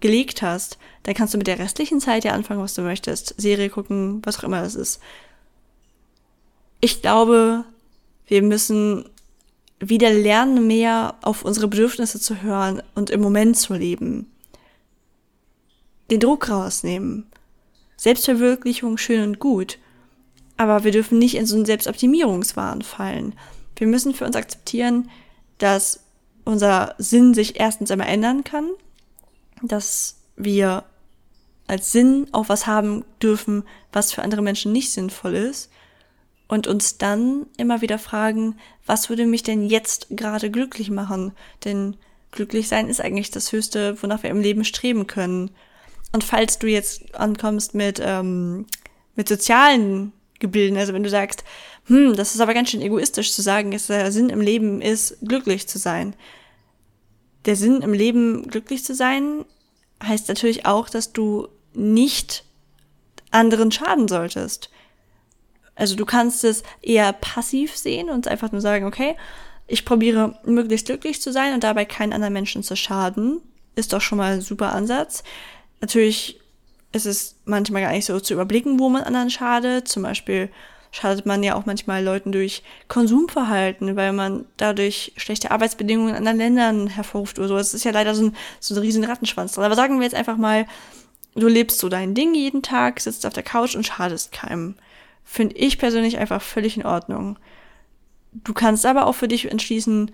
gelegt 0.00 0.42
hast, 0.42 0.78
dann 1.02 1.14
kannst 1.14 1.34
du 1.34 1.38
mit 1.38 1.46
der 1.46 1.58
restlichen 1.58 2.00
Zeit 2.00 2.24
ja 2.24 2.32
anfangen, 2.32 2.60
was 2.60 2.74
du 2.74 2.82
möchtest. 2.82 3.34
Serie 3.38 3.70
gucken, 3.70 4.20
was 4.24 4.38
auch 4.38 4.44
immer 4.44 4.62
das 4.62 4.74
ist. 4.74 5.00
Ich 6.80 7.00
glaube, 7.00 7.64
wir 8.26 8.42
müssen 8.42 9.08
wieder 9.78 10.12
lernen, 10.12 10.66
mehr 10.66 11.16
auf 11.22 11.44
unsere 11.44 11.68
Bedürfnisse 11.68 12.20
zu 12.20 12.42
hören 12.42 12.82
und 12.94 13.10
im 13.10 13.20
Moment 13.20 13.56
zu 13.56 13.74
leben. 13.74 14.30
Den 16.10 16.20
Druck 16.20 16.48
rausnehmen. 16.48 17.26
Selbstverwirklichung 17.96 18.98
schön 18.98 19.22
und 19.22 19.38
gut. 19.38 19.78
Aber 20.56 20.84
wir 20.84 20.92
dürfen 20.92 21.18
nicht 21.18 21.36
in 21.36 21.46
so 21.46 21.56
einen 21.56 21.66
Selbstoptimierungswahn 21.66 22.82
fallen. 22.82 23.34
Wir 23.76 23.86
müssen 23.86 24.14
für 24.14 24.24
uns 24.24 24.36
akzeptieren, 24.36 25.10
dass 25.58 26.04
unser 26.44 26.94
Sinn 26.98 27.34
sich 27.34 27.58
erstens 27.60 27.90
einmal 27.90 28.08
ändern 28.08 28.44
kann, 28.44 28.70
dass 29.62 30.16
wir 30.36 30.84
als 31.66 31.92
Sinn 31.92 32.28
auch 32.32 32.48
was 32.48 32.66
haben 32.66 33.04
dürfen, 33.22 33.64
was 33.92 34.12
für 34.12 34.22
andere 34.22 34.42
Menschen 34.42 34.72
nicht 34.72 34.92
sinnvoll 34.92 35.34
ist 35.34 35.70
und 36.48 36.66
uns 36.66 36.98
dann 36.98 37.46
immer 37.56 37.80
wieder 37.80 37.98
fragen, 37.98 38.56
was 38.84 39.08
würde 39.08 39.26
mich 39.26 39.42
denn 39.42 39.66
jetzt 39.66 40.06
gerade 40.10 40.50
glücklich 40.50 40.90
machen? 40.90 41.32
Denn 41.64 41.96
glücklich 42.30 42.68
sein 42.68 42.88
ist 42.88 43.00
eigentlich 43.00 43.30
das 43.30 43.50
Höchste, 43.50 44.00
wonach 44.02 44.22
wir 44.22 44.30
im 44.30 44.40
Leben 44.40 44.64
streben 44.64 45.06
können. 45.06 45.50
Und 46.12 46.22
falls 46.22 46.58
du 46.58 46.68
jetzt 46.68 47.14
ankommst 47.16 47.74
mit, 47.74 48.00
ähm, 48.02 48.66
mit 49.16 49.28
sozialen 49.28 50.12
gebilden. 50.38 50.76
Also 50.76 50.92
wenn 50.92 51.02
du 51.02 51.10
sagst, 51.10 51.44
hm, 51.86 52.14
das 52.14 52.34
ist 52.34 52.40
aber 52.40 52.54
ganz 52.54 52.70
schön 52.70 52.82
egoistisch 52.82 53.32
zu 53.32 53.42
sagen, 53.42 53.70
dass 53.70 53.86
der 53.86 54.12
Sinn 54.12 54.28
im 54.28 54.40
Leben 54.40 54.80
ist, 54.80 55.16
glücklich 55.22 55.66
zu 55.66 55.78
sein. 55.78 56.14
Der 57.46 57.56
Sinn 57.56 57.80
im 57.80 57.92
Leben, 57.92 58.48
glücklich 58.48 58.84
zu 58.84 58.94
sein, 58.94 59.44
heißt 60.02 60.28
natürlich 60.28 60.66
auch, 60.66 60.88
dass 60.88 61.12
du 61.12 61.48
nicht 61.72 62.44
anderen 63.30 63.70
schaden 63.70 64.08
solltest. 64.08 64.70
Also 65.74 65.94
du 65.94 66.06
kannst 66.06 66.42
es 66.44 66.62
eher 66.82 67.12
passiv 67.12 67.76
sehen 67.76 68.08
und 68.10 68.28
einfach 68.28 68.50
nur 68.50 68.60
sagen, 68.60 68.86
okay, 68.86 69.16
ich 69.66 69.84
probiere 69.84 70.38
möglichst 70.44 70.86
glücklich 70.86 71.20
zu 71.20 71.32
sein 71.32 71.54
und 71.54 71.64
dabei 71.64 71.84
keinen 71.84 72.12
anderen 72.12 72.32
Menschen 72.32 72.62
zu 72.62 72.76
schaden. 72.76 73.40
Ist 73.74 73.92
doch 73.92 74.00
schon 74.00 74.18
mal 74.18 74.34
ein 74.34 74.40
super 74.40 74.72
Ansatz. 74.72 75.22
Natürlich 75.80 76.40
ist 76.92 77.06
es 77.06 77.36
manchmal 77.44 77.82
gar 77.82 77.92
nicht 77.92 78.06
so 78.06 78.18
zu 78.20 78.34
überblicken, 78.34 78.78
wo 78.78 78.88
man 78.88 79.02
anderen 79.02 79.30
schadet. 79.30 79.86
Zum 79.88 80.02
Beispiel 80.02 80.50
schadet 80.96 81.26
man 81.26 81.42
ja 81.42 81.56
auch 81.56 81.66
manchmal 81.66 82.02
Leuten 82.02 82.32
durch 82.32 82.62
Konsumverhalten, 82.88 83.96
weil 83.96 84.14
man 84.14 84.46
dadurch 84.56 85.12
schlechte 85.18 85.50
Arbeitsbedingungen 85.50 86.10
in 86.10 86.16
anderen 86.16 86.38
Ländern 86.38 86.86
hervorruft 86.86 87.38
oder 87.38 87.48
so. 87.48 87.56
Das 87.58 87.74
ist 87.74 87.84
ja 87.84 87.90
leider 87.90 88.14
so 88.14 88.24
ein, 88.24 88.36
so 88.60 88.74
ein 88.74 88.80
riesen 88.80 89.04
Rattenschwanz 89.04 89.52
dran. 89.52 89.66
Aber 89.66 89.74
sagen 89.74 89.98
wir 89.98 90.04
jetzt 90.04 90.14
einfach 90.14 90.38
mal, 90.38 90.64
du 91.34 91.48
lebst 91.48 91.80
so 91.80 91.90
dein 91.90 92.14
Ding 92.14 92.34
jeden 92.34 92.62
Tag, 92.62 92.98
sitzt 93.00 93.26
auf 93.26 93.34
der 93.34 93.42
Couch 93.42 93.76
und 93.76 93.86
schadest 93.86 94.32
keinem. 94.32 94.74
Finde 95.22 95.56
ich 95.56 95.76
persönlich 95.76 96.16
einfach 96.16 96.40
völlig 96.40 96.78
in 96.78 96.86
Ordnung. 96.86 97.38
Du 98.32 98.54
kannst 98.54 98.86
aber 98.86 99.06
auch 99.06 99.14
für 99.14 99.28
dich 99.28 99.50
entschließen, 99.50 100.12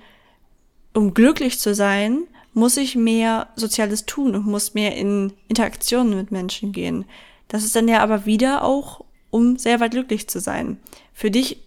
um 0.95 1.15
glücklich 1.15 1.61
zu 1.61 1.77
sein, 1.77 2.25
muss 2.55 2.77
ich 2.77 2.97
mehr 2.97 3.51
Soziales 3.55 4.05
tun 4.05 4.35
und 4.35 4.47
muss 4.47 4.75
mehr 4.75 4.97
in 4.97 5.33
Interaktionen 5.47 6.17
mit 6.17 6.33
Menschen 6.33 6.73
gehen. 6.73 7.05
Das 7.47 7.63
ist 7.63 7.77
dann 7.77 7.87
ja 7.87 8.01
aber 8.01 8.27
wieder 8.27 8.65
auch, 8.65 9.05
um 9.33 9.57
selber 9.57 9.89
glücklich 9.89 10.29
zu 10.29 10.39
sein. 10.39 10.79
Für 11.13 11.33
dich 11.33 11.59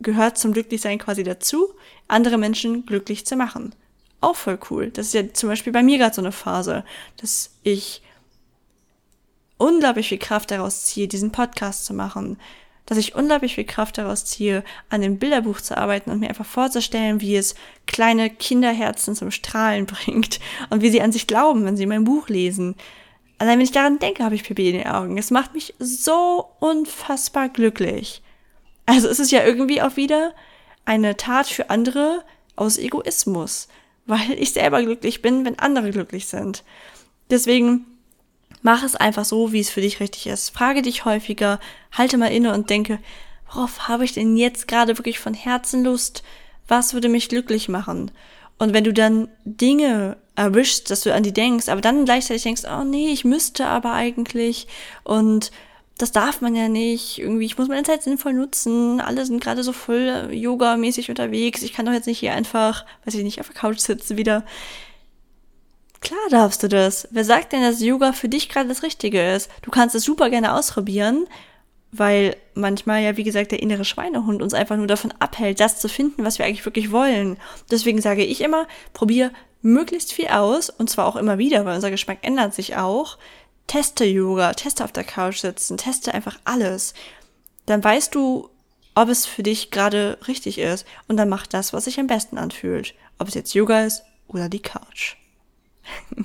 gehört 0.00 0.38
zum 0.38 0.52
Glücklichsein 0.52 0.98
quasi 0.98 1.22
dazu, 1.22 1.68
andere 2.08 2.38
Menschen 2.38 2.86
glücklich 2.86 3.26
zu 3.26 3.36
machen. 3.36 3.74
Auch 4.20 4.36
voll 4.36 4.58
cool. 4.70 4.90
Das 4.90 5.06
ist 5.06 5.14
ja 5.14 5.32
zum 5.32 5.50
Beispiel 5.50 5.72
bei 5.72 5.82
mir 5.82 5.98
gerade 5.98 6.14
so 6.14 6.22
eine 6.22 6.32
Phase, 6.32 6.82
dass 7.18 7.50
ich 7.62 8.02
unglaublich 9.58 10.08
viel 10.08 10.18
Kraft 10.18 10.50
daraus 10.50 10.86
ziehe, 10.86 11.08
diesen 11.08 11.30
Podcast 11.30 11.84
zu 11.84 11.92
machen, 11.92 12.38
dass 12.86 12.96
ich 12.96 13.14
unglaublich 13.14 13.54
viel 13.54 13.64
Kraft 13.64 13.98
daraus 13.98 14.24
ziehe, 14.24 14.64
an 14.88 15.02
dem 15.02 15.18
Bilderbuch 15.18 15.60
zu 15.60 15.76
arbeiten 15.76 16.10
und 16.10 16.20
mir 16.20 16.30
einfach 16.30 16.46
vorzustellen, 16.46 17.20
wie 17.20 17.36
es 17.36 17.54
kleine 17.86 18.30
Kinderherzen 18.30 19.14
zum 19.14 19.30
Strahlen 19.30 19.84
bringt 20.06 20.40
und 20.70 20.80
wie 20.80 20.90
sie 20.90 21.02
an 21.02 21.12
sich 21.12 21.26
glauben, 21.26 21.66
wenn 21.66 21.76
sie 21.76 21.86
mein 21.86 22.04
Buch 22.04 22.28
lesen. 22.28 22.76
Allein 23.40 23.58
wenn 23.58 23.64
ich 23.64 23.72
daran 23.72 23.98
denke, 23.98 24.22
habe 24.22 24.36
ich 24.36 24.44
Pipi 24.44 24.68
in 24.70 24.78
den 24.78 24.86
Augen. 24.86 25.18
Es 25.18 25.32
macht 25.32 25.54
mich 25.54 25.74
so 25.80 26.46
unfassbar 26.60 27.48
glücklich. 27.48 28.22
Also 28.86 29.08
es 29.08 29.18
ist 29.18 29.32
ja 29.32 29.44
irgendwie 29.44 29.82
auch 29.82 29.96
wieder 29.96 30.34
eine 30.84 31.16
Tat 31.16 31.48
für 31.48 31.70
andere 31.70 32.22
aus 32.54 32.78
Egoismus, 32.78 33.66
weil 34.06 34.32
ich 34.32 34.52
selber 34.52 34.82
glücklich 34.82 35.22
bin, 35.22 35.44
wenn 35.44 35.58
andere 35.58 35.90
glücklich 35.90 36.26
sind. 36.26 36.62
Deswegen 37.30 37.86
Mach 38.62 38.82
es 38.82 38.94
einfach 38.94 39.24
so, 39.24 39.52
wie 39.52 39.60
es 39.60 39.70
für 39.70 39.80
dich 39.80 40.00
richtig 40.00 40.26
ist. 40.26 40.50
Frage 40.50 40.82
dich 40.82 41.04
häufiger, 41.04 41.60
halte 41.92 42.18
mal 42.18 42.26
inne 42.26 42.52
und 42.52 42.68
denke, 42.68 42.98
worauf 43.50 43.88
habe 43.88 44.04
ich 44.04 44.12
denn 44.12 44.36
jetzt 44.36 44.68
gerade 44.68 44.98
wirklich 44.98 45.18
von 45.18 45.34
Herzen 45.34 45.82
Lust? 45.82 46.22
Was 46.68 46.92
würde 46.92 47.08
mich 47.08 47.28
glücklich 47.28 47.68
machen? 47.68 48.10
Und 48.58 48.74
wenn 48.74 48.84
du 48.84 48.92
dann 48.92 49.28
Dinge 49.44 50.18
erwischst, 50.40 50.90
dass 50.90 51.02
du 51.02 51.12
an 51.12 51.22
die 51.22 51.32
denkst, 51.32 51.68
aber 51.68 51.80
dann 51.80 52.04
gleichzeitig 52.04 52.42
denkst, 52.42 52.62
oh 52.64 52.82
nee, 52.84 53.12
ich 53.12 53.24
müsste 53.24 53.66
aber 53.66 53.92
eigentlich 53.92 54.66
und 55.04 55.50
das 55.98 56.12
darf 56.12 56.40
man 56.40 56.56
ja 56.56 56.68
nicht. 56.68 57.18
Irgendwie, 57.18 57.44
ich 57.44 57.58
muss 57.58 57.68
meine 57.68 57.82
Zeit 57.82 58.02
sinnvoll 58.02 58.32
nutzen. 58.32 59.02
Alle 59.02 59.26
sind 59.26 59.42
gerade 59.42 59.62
so 59.62 59.74
voll 59.74 60.30
Yoga-mäßig 60.32 61.10
unterwegs. 61.10 61.60
Ich 61.60 61.74
kann 61.74 61.84
doch 61.84 61.92
jetzt 61.92 62.06
nicht 62.06 62.20
hier 62.20 62.32
einfach, 62.32 62.86
weiß 63.04 63.14
ich 63.14 63.22
nicht, 63.22 63.38
auf 63.38 63.48
der 63.48 63.56
Couch 63.56 63.80
sitzen 63.80 64.16
wieder. 64.16 64.46
Klar 66.00 66.18
darfst 66.30 66.62
du 66.62 66.68
das. 66.68 67.06
Wer 67.10 67.26
sagt 67.26 67.52
denn, 67.52 67.60
dass 67.60 67.82
Yoga 67.82 68.12
für 68.12 68.30
dich 68.30 68.48
gerade 68.48 68.70
das 68.70 68.82
Richtige 68.82 69.34
ist? 69.34 69.50
Du 69.60 69.70
kannst 69.70 69.94
es 69.94 70.04
super 70.04 70.30
gerne 70.30 70.54
ausprobieren, 70.54 71.26
weil 71.92 72.34
manchmal 72.54 73.02
ja, 73.02 73.18
wie 73.18 73.24
gesagt, 73.24 73.52
der 73.52 73.62
innere 73.62 73.84
Schweinehund 73.84 74.40
uns 74.40 74.54
einfach 74.54 74.78
nur 74.78 74.86
davon 74.86 75.12
abhält, 75.18 75.60
das 75.60 75.80
zu 75.80 75.90
finden, 75.90 76.24
was 76.24 76.38
wir 76.38 76.46
eigentlich 76.46 76.64
wirklich 76.64 76.92
wollen. 76.92 77.36
Deswegen 77.70 78.00
sage 78.00 78.24
ich 78.24 78.40
immer, 78.40 78.66
probier 78.94 79.32
möglichst 79.62 80.12
viel 80.12 80.28
aus 80.28 80.70
und 80.70 80.90
zwar 80.90 81.06
auch 81.06 81.16
immer 81.16 81.38
wieder, 81.38 81.64
weil 81.64 81.74
unser 81.74 81.90
Geschmack 81.90 82.18
ändert 82.22 82.54
sich 82.54 82.76
auch. 82.76 83.18
Teste 83.66 84.04
Yoga, 84.04 84.52
teste 84.54 84.84
auf 84.84 84.92
der 84.92 85.04
Couch 85.04 85.38
sitzen, 85.38 85.76
teste 85.76 86.14
einfach 86.14 86.38
alles. 86.44 86.94
Dann 87.66 87.82
weißt 87.84 88.14
du, 88.14 88.48
ob 88.94 89.08
es 89.08 89.26
für 89.26 89.42
dich 89.42 89.70
gerade 89.70 90.18
richtig 90.26 90.58
ist 90.58 90.86
und 91.08 91.16
dann 91.16 91.28
mach 91.28 91.46
das, 91.46 91.72
was 91.72 91.84
sich 91.84 92.00
am 92.00 92.06
besten 92.06 92.38
anfühlt. 92.38 92.94
Ob 93.18 93.28
es 93.28 93.34
jetzt 93.34 93.54
Yoga 93.54 93.84
ist 93.84 94.02
oder 94.28 94.48
die 94.48 94.62
Couch. 94.62 95.16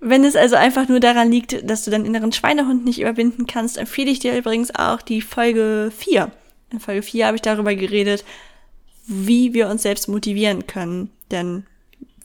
Wenn 0.00 0.24
es 0.24 0.36
also 0.36 0.56
einfach 0.56 0.88
nur 0.88 1.00
daran 1.00 1.30
liegt, 1.30 1.68
dass 1.68 1.84
du 1.84 1.90
deinen 1.90 2.04
inneren 2.04 2.32
Schweinehund 2.32 2.84
nicht 2.84 3.00
überwinden 3.00 3.46
kannst, 3.46 3.78
empfehle 3.78 4.10
ich 4.10 4.18
dir 4.18 4.36
übrigens 4.36 4.74
auch 4.74 5.00
die 5.00 5.22
Folge 5.22 5.90
4. 5.96 6.30
In 6.70 6.80
Folge 6.80 7.02
4 7.02 7.26
habe 7.26 7.36
ich 7.36 7.42
darüber 7.42 7.74
geredet, 7.74 8.24
wie 9.06 9.54
wir 9.54 9.68
uns 9.68 9.82
selbst 9.82 10.08
motivieren 10.08 10.66
können. 10.66 11.10
Denn 11.30 11.64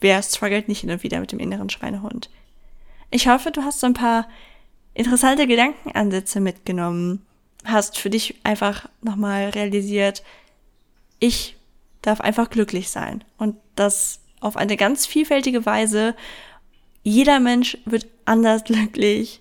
wer 0.00 0.22
struggelt 0.22 0.68
nicht 0.68 0.80
hin 0.80 0.90
und 0.90 1.02
wieder 1.02 1.20
mit 1.20 1.32
dem 1.32 1.38
inneren 1.38 1.70
Schweinehund? 1.70 2.30
Ich 3.10 3.28
hoffe, 3.28 3.50
du 3.50 3.62
hast 3.62 3.80
so 3.80 3.86
ein 3.86 3.94
paar 3.94 4.28
interessante 4.94 5.46
Gedankenansätze 5.46 6.40
mitgenommen. 6.40 7.26
Hast 7.64 7.98
für 7.98 8.10
dich 8.10 8.36
einfach 8.42 8.88
nochmal 9.02 9.50
realisiert, 9.50 10.22
ich 11.18 11.56
darf 12.02 12.20
einfach 12.20 12.48
glücklich 12.48 12.90
sein. 12.90 13.22
Und 13.36 13.56
das 13.76 14.20
auf 14.40 14.56
eine 14.56 14.76
ganz 14.76 15.06
vielfältige 15.06 15.66
Weise 15.66 16.14
jeder 17.02 17.40
Mensch 17.40 17.78
wird 17.84 18.06
anders 18.24 18.64
glücklich. 18.64 19.40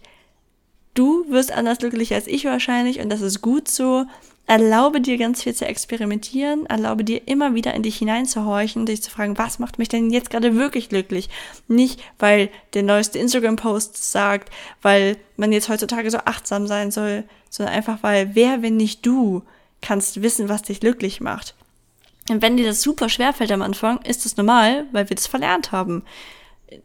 Du 0.93 1.29
wirst 1.29 1.51
anders 1.51 1.79
glücklich 1.79 2.13
als 2.13 2.27
ich 2.27 2.45
wahrscheinlich 2.45 2.99
und 2.99 3.09
das 3.09 3.21
ist 3.21 3.41
gut 3.41 3.67
so. 3.67 4.05
Erlaube 4.49 4.99
dir 4.99 5.17
ganz 5.17 5.43
viel 5.43 5.53
zu 5.53 5.65
experimentieren, 5.65 6.65
erlaube 6.65 7.03
dir 7.03 7.27
immer 7.27 7.53
wieder 7.53 7.73
in 7.73 7.83
dich 7.83 7.97
hineinzuhorchen, 7.97 8.85
dich 8.85 9.03
zu 9.03 9.11
fragen, 9.11 9.37
was 9.37 9.59
macht 9.59 9.77
mich 9.77 9.89
denn 9.89 10.09
jetzt 10.09 10.29
gerade 10.31 10.55
wirklich 10.55 10.89
glücklich? 10.89 11.29
Nicht, 11.67 12.01
weil 12.17 12.49
der 12.73 12.83
neueste 12.83 13.19
Instagram-Post 13.19 14.11
sagt, 14.11 14.49
weil 14.81 15.17
man 15.37 15.51
jetzt 15.51 15.69
heutzutage 15.69 16.09
so 16.09 16.17
achtsam 16.25 16.65
sein 16.65 16.89
soll, 16.89 17.25
sondern 17.49 17.75
einfach, 17.75 17.99
weil 18.01 18.33
wer, 18.33 18.61
wenn 18.61 18.75
nicht 18.75 19.05
du, 19.05 19.43
kannst 19.81 20.21
wissen, 20.21 20.49
was 20.49 20.63
dich 20.63 20.79
glücklich 20.79 21.21
macht. 21.21 21.53
Und 22.29 22.41
wenn 22.41 22.57
dir 22.57 22.65
das 22.65 22.81
super 22.81 23.07
schwer 23.07 23.33
fällt 23.33 23.51
am 23.51 23.61
Anfang, 23.61 24.01
ist 24.01 24.25
das 24.25 24.35
normal, 24.35 24.85
weil 24.91 25.09
wir 25.09 25.15
das 25.15 25.27
verlernt 25.27 25.71
haben 25.71 26.03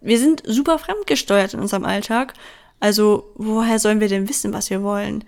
wir 0.01 0.19
sind 0.19 0.43
super 0.45 0.79
fremdgesteuert 0.79 1.55
in 1.55 1.61
unserem 1.61 1.85
Alltag. 1.85 2.35
Also 2.81 3.31
woher 3.37 3.79
sollen 3.79 4.01
wir 4.01 4.09
denn 4.09 4.29
wissen, 4.29 4.53
was 4.53 4.71
wir 4.71 4.83
wollen? 4.83 5.25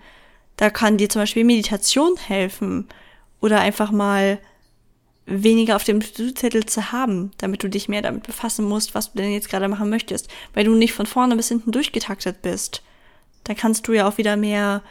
Da 0.57 0.69
kann 0.69 0.97
dir 0.97 1.09
zum 1.09 1.21
Beispiel 1.21 1.43
Meditation 1.43 2.17
helfen 2.17 2.87
oder 3.39 3.59
einfach 3.59 3.91
mal 3.91 4.39
weniger 5.27 5.75
auf 5.75 5.83
dem 5.83 5.99
To-Do-Zettel 5.99 6.65
zu 6.65 6.91
haben, 6.91 7.31
damit 7.37 7.61
du 7.61 7.69
dich 7.69 7.89
mehr 7.89 8.01
damit 8.01 8.23
befassen 8.23 8.65
musst, 8.65 8.95
was 8.95 9.11
du 9.11 9.19
denn 9.19 9.31
jetzt 9.31 9.49
gerade 9.49 9.67
machen 9.67 9.89
möchtest, 9.89 10.29
weil 10.53 10.63
du 10.63 10.73
nicht 10.73 10.93
von 10.93 11.05
vorne 11.05 11.35
bis 11.35 11.49
hinten 11.49 11.71
durchgetaktet 11.71 12.41
bist. 12.41 12.81
Da 13.43 13.53
kannst 13.53 13.87
du 13.87 13.93
ja 13.93 14.07
auch 14.07 14.17
wieder 14.17 14.37
mehr 14.37 14.81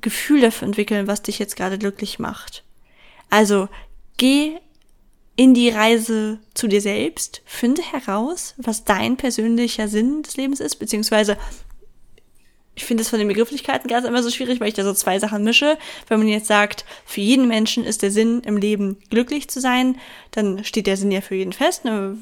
Gefühl 0.00 0.40
dafür 0.40 0.66
entwickeln, 0.66 1.06
was 1.06 1.22
dich 1.22 1.38
jetzt 1.38 1.56
gerade 1.56 1.78
glücklich 1.78 2.18
macht. 2.18 2.64
Also 3.30 3.68
geh 4.16 4.58
in 5.36 5.54
die 5.54 5.70
Reise 5.70 6.38
zu 6.52 6.66
dir 6.66 6.80
selbst, 6.80 7.42
finde 7.44 7.82
heraus, 7.82 8.54
was 8.58 8.84
dein 8.84 9.16
persönlicher 9.16 9.88
Sinn 9.88 10.22
des 10.22 10.36
Lebens 10.36 10.60
ist, 10.60 10.76
beziehungsweise 10.76 11.38
ich 12.80 12.86
finde 12.86 13.02
es 13.02 13.10
von 13.10 13.18
den 13.18 13.28
Begrifflichkeiten 13.28 13.88
ganz 13.88 14.06
immer 14.06 14.22
so 14.22 14.30
schwierig, 14.30 14.58
weil 14.58 14.68
ich 14.68 14.74
da 14.74 14.84
so 14.84 14.94
zwei 14.94 15.18
Sachen 15.18 15.44
mische. 15.44 15.76
Wenn 16.08 16.18
man 16.18 16.28
jetzt 16.28 16.46
sagt, 16.46 16.86
für 17.04 17.20
jeden 17.20 17.46
Menschen 17.46 17.84
ist 17.84 18.00
der 18.00 18.10
Sinn 18.10 18.40
im 18.40 18.56
Leben 18.56 18.96
glücklich 19.10 19.50
zu 19.50 19.60
sein, 19.60 19.98
dann 20.30 20.64
steht 20.64 20.86
der 20.86 20.96
Sinn 20.96 21.10
ja 21.10 21.20
für 21.20 21.34
jeden 21.34 21.52
fest. 21.52 21.84
Ne? 21.84 22.16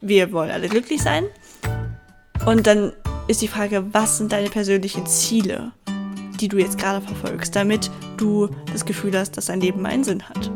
Wir 0.00 0.32
wollen 0.32 0.50
alle 0.50 0.70
glücklich 0.70 1.02
sein. 1.02 1.26
Und 2.46 2.66
dann 2.66 2.94
ist 3.26 3.42
die 3.42 3.48
Frage, 3.48 3.84
was 3.92 4.16
sind 4.16 4.32
deine 4.32 4.48
persönlichen 4.48 5.06
Ziele, 5.06 5.72
die 6.40 6.48
du 6.48 6.56
jetzt 6.56 6.78
gerade 6.78 7.04
verfolgst, 7.04 7.54
damit 7.54 7.90
du 8.16 8.48
das 8.72 8.86
Gefühl 8.86 9.18
hast, 9.18 9.36
dass 9.36 9.46
dein 9.46 9.60
Leben 9.60 9.84
einen 9.84 10.02
Sinn 10.02 10.26
hat. 10.30 10.50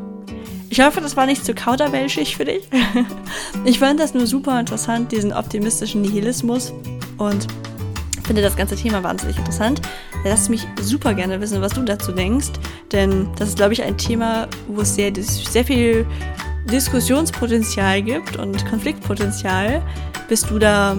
Ich 0.70 0.80
hoffe, 0.80 1.02
das 1.02 1.18
war 1.18 1.26
nicht 1.26 1.44
zu 1.44 1.54
kauderwelschig 1.54 2.38
für 2.38 2.46
dich. 2.46 2.66
Ich 3.66 3.78
fand 3.78 4.00
das 4.00 4.14
nur 4.14 4.26
super 4.26 4.58
interessant, 4.58 5.12
diesen 5.12 5.32
optimistischen 5.32 6.00
Nihilismus 6.00 6.72
und 7.18 7.46
finde 8.32 8.48
das 8.48 8.56
ganze 8.56 8.76
Thema 8.76 9.02
wahnsinnig 9.02 9.36
interessant. 9.36 9.82
Lass 10.24 10.48
mich 10.48 10.66
super 10.80 11.12
gerne 11.12 11.38
wissen, 11.42 11.60
was 11.60 11.74
du 11.74 11.82
dazu 11.82 12.12
denkst, 12.12 12.52
denn 12.90 13.28
das 13.36 13.50
ist, 13.50 13.56
glaube 13.56 13.74
ich, 13.74 13.82
ein 13.82 13.98
Thema, 13.98 14.48
wo 14.68 14.80
es 14.80 14.94
sehr, 14.94 15.12
sehr 15.14 15.66
viel 15.66 16.06
Diskussionspotenzial 16.64 18.00
gibt 18.00 18.38
und 18.38 18.64
Konfliktpotenzial. 18.64 19.82
Bist 20.30 20.48
du 20.48 20.58
da 20.58 20.96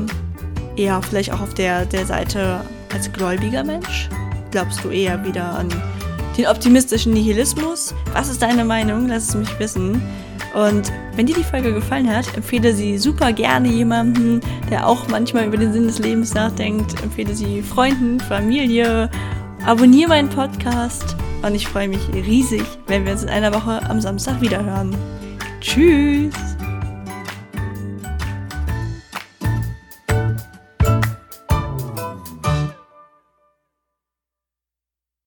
eher 0.75 1.01
vielleicht 1.01 1.33
auch 1.33 1.41
auf 1.41 1.55
der, 1.55 1.87
der 1.87 2.05
Seite 2.05 2.61
als 2.93 3.11
gläubiger 3.11 3.63
Mensch? 3.63 4.09
Glaubst 4.51 4.83
du 4.83 4.91
eher 4.91 5.25
wieder 5.25 5.57
an 5.57 5.69
den 6.37 6.45
optimistischen 6.45 7.13
Nihilismus. 7.13 7.95
Was 8.13 8.29
ist 8.29 8.43
deine 8.43 8.63
Meinung? 8.63 9.07
Lass 9.07 9.29
es 9.29 9.35
mich 9.35 9.59
wissen. 9.59 10.03
Und 10.53 10.93
wenn 11.15 11.25
dir 11.25 11.35
die 11.35 11.43
Folge 11.43 11.73
gefallen 11.73 12.09
hat, 12.09 12.35
empfehle 12.37 12.73
sie 12.73 12.97
super 12.97 13.33
gerne 13.33 13.69
jemandem, 13.69 14.39
der 14.69 14.87
auch 14.87 15.07
manchmal 15.07 15.47
über 15.47 15.57
den 15.57 15.73
Sinn 15.73 15.87
des 15.87 15.99
Lebens 15.99 16.33
nachdenkt. 16.33 17.01
Empfehle 17.01 17.33
sie 17.33 17.61
Freunden, 17.61 18.19
Familie. 18.19 19.09
Abonniere 19.65 20.09
meinen 20.09 20.29
Podcast. 20.29 21.15
Und 21.41 21.55
ich 21.55 21.67
freue 21.67 21.87
mich 21.87 22.07
riesig, 22.13 22.63
wenn 22.87 23.05
wir 23.05 23.13
uns 23.13 23.23
in 23.23 23.29
einer 23.29 23.53
Woche 23.53 23.81
am 23.89 23.99
Samstag 23.99 24.39
wiederhören. 24.41 24.95
Tschüss! 25.59 26.52